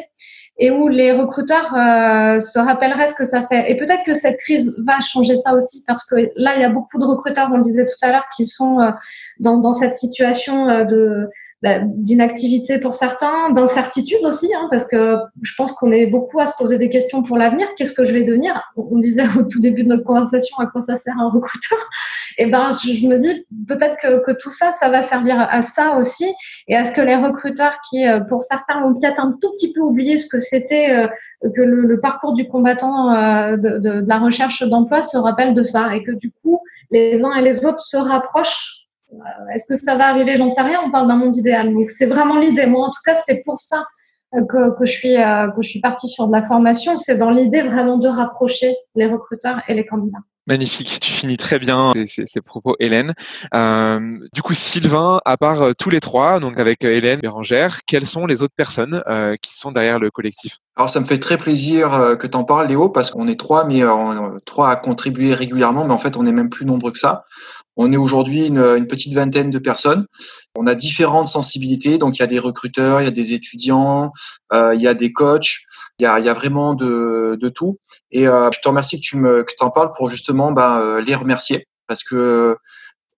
[0.59, 3.71] et où les recruteurs euh, se rappelleraient ce que ça fait.
[3.71, 6.69] Et peut-être que cette crise va changer ça aussi, parce que là, il y a
[6.69, 8.91] beaucoup de recruteurs, on le disait tout à l'heure, qui sont euh,
[9.39, 11.29] dans, dans, cette situation euh, de
[11.63, 16.53] d'inactivité pour certains, d'incertitude aussi, hein, parce que je pense qu'on est beaucoup à se
[16.55, 17.67] poser des questions pour l'avenir.
[17.75, 18.61] Qu'est-ce que je vais devenir?
[18.75, 21.79] On disait au tout début de notre conversation à quoi ça sert un recruteur.
[22.39, 25.97] Et eh ben, je me dis peut-être que, tout ça, ça va servir à ça
[25.97, 26.31] aussi,
[26.67, 29.73] et à ce que les recruteurs qui, euh, pour certains, ont peut-être un tout petit
[29.73, 31.07] peu oublié ce que c'était euh,
[31.55, 36.03] que le, parcours du combattant euh, de, la recherche d'emploi se rappellent de ça, et
[36.03, 36.59] que du coup,
[36.91, 38.76] les uns et les autres se rapprochent
[39.53, 40.35] est-ce que ça va arriver?
[40.35, 40.81] J'en sais rien.
[40.85, 41.73] On parle d'un monde idéal.
[41.73, 42.65] Donc, c'est vraiment l'idée.
[42.65, 43.85] Moi, en tout cas, c'est pour ça
[44.31, 46.97] que, que, je suis, que je suis partie sur de la formation.
[46.97, 50.19] C'est dans l'idée vraiment de rapprocher les recruteurs et les candidats.
[50.47, 53.13] Magnifique, tu finis très bien ces, propos, Hélène.
[53.53, 57.79] Euh, du coup, Sylvain, à part euh, tous les trois, donc avec euh, Hélène, Bérangère,
[57.85, 60.59] quelles sont les autres personnes euh, qui sont derrière le collectif?
[60.77, 63.65] Alors, ça me fait très plaisir que tu en parles, Léo, parce qu'on est trois,
[63.65, 63.81] mais
[64.45, 67.25] trois à contribuer régulièrement, mais en fait, on est même plus nombreux que ça.
[67.77, 70.05] On est aujourd'hui une, une, petite vingtaine de personnes.
[70.55, 71.97] On a différentes sensibilités.
[71.97, 74.11] Donc, il y a des recruteurs, il y a des étudiants,
[74.51, 75.59] euh, il y a des coachs,
[75.99, 77.79] il y a, il y a vraiment de, de, tout.
[78.11, 81.15] Et euh, je te remercie que tu me que en parles pour justement bah, les
[81.15, 82.57] remercier parce que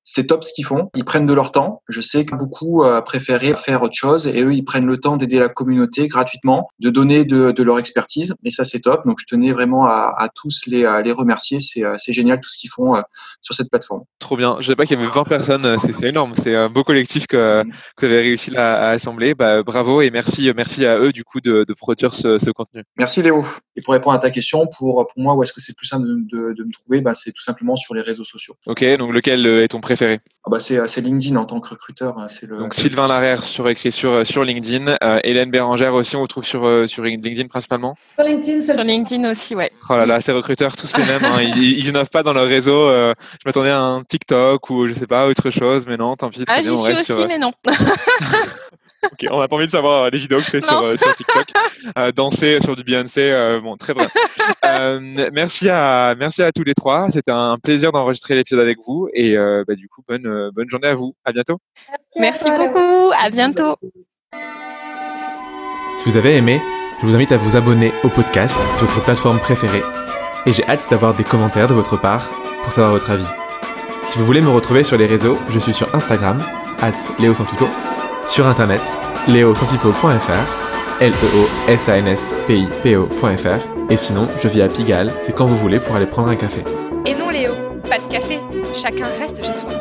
[0.10, 0.89] c'est top ce qu'ils font.
[0.95, 1.84] Ils prennent de leur temps.
[1.88, 5.18] Je sais que beaucoup euh, préféraient faire autre chose et eux, ils prennent le temps
[5.18, 8.34] d'aider la communauté gratuitement, de donner de, de, leur expertise.
[8.43, 9.05] Et ça, c'est top.
[9.05, 11.60] Donc, je tenais vraiment à, à tous les, à les remercier.
[11.60, 13.01] C'est, euh, c'est génial tout ce qu'ils font euh,
[13.43, 14.01] sur cette plateforme.
[14.18, 14.55] Trop bien.
[14.55, 15.78] Je ne savais pas qu'il y avait 20 personnes.
[15.80, 16.34] C'est, énorme.
[16.36, 17.64] C'est un beau collectif que,
[17.95, 19.36] que vous avez réussi à, à assembler.
[19.36, 22.84] Bah, bravo et merci, merci à eux du coup de, de produire ce, ce, contenu.
[22.97, 23.45] Merci Léo.
[23.76, 26.07] Et pour répondre à ta question, pour, pour moi, où est-ce que c'est plus simple
[26.07, 27.01] de me trouver?
[27.01, 28.55] Bah, C'est tout simplement sur les réseaux sociaux.
[28.66, 28.84] Ok.
[28.97, 32.18] Donc, lequel est ton préféré préféré ah bah c'est, c'est LinkedIn en tant que recruteur.
[32.18, 36.16] Hein, c'est le, Donc Sylvain Larère sur écrit sur sur LinkedIn, euh, Hélène Bérangère aussi
[36.16, 37.93] on retrouve sur euh, sur LinkedIn principalement.
[38.16, 39.70] Sur LinkedIn, sur LinkedIn aussi ouais.
[39.89, 42.47] Oh là là, ces recruteurs tous les mêmes, hein, ils, ils innovent pas dans leur
[42.47, 42.88] réseau.
[42.88, 46.30] Euh, je m'attendais à un TikTok ou je sais pas autre chose, mais non, tant
[46.30, 46.45] pis.
[46.47, 47.28] Ah j'y suis aussi, sur...
[47.28, 47.52] mais non.
[49.04, 51.14] ok, on n'a pas envie de savoir les vidéos que tu fais sur, euh, sur,
[51.16, 51.47] TikTok.
[51.97, 54.12] Euh, danser sur du Beyoncé, euh, bon, très bref.
[55.32, 57.10] merci, à, merci à tous les trois.
[57.10, 59.10] C'était un plaisir d'enregistrer l'épisode avec vous.
[59.14, 61.16] Et bah, du coup, bonne, bonne journée à vous.
[61.24, 61.58] À bientôt.
[62.18, 63.12] Merci, merci beaucoup.
[63.18, 63.76] À bientôt.
[65.97, 66.62] Si vous avez aimé,
[67.02, 69.84] je vous invite à vous abonner au podcast sur votre plateforme préférée.
[70.45, 72.30] Et j'ai hâte d'avoir des commentaires de votre part
[72.64, 73.28] pour savoir votre avis.
[74.06, 76.43] Si vous voulez me retrouver sur les réseaux, je suis sur Instagram,
[76.82, 77.34] at Léo
[78.30, 83.59] sur internet leosanspipo.fr, L-E-O-S-A-N-S-P-I-P-O.fr,
[83.89, 86.63] et sinon, je vis à Pigalle, c'est quand vous voulez pour aller prendre un café.
[87.05, 87.53] Et non Léo,
[87.89, 88.39] pas de café,
[88.73, 89.71] chacun reste chez soi.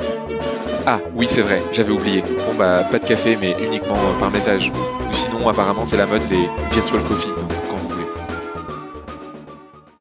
[0.86, 2.22] Ah oui, c'est vrai, j'avais oublié.
[2.22, 4.72] Bon bah, pas de café, mais uniquement par message.
[5.10, 7.28] Ou sinon, apparemment, c'est la mode les virtual coffee.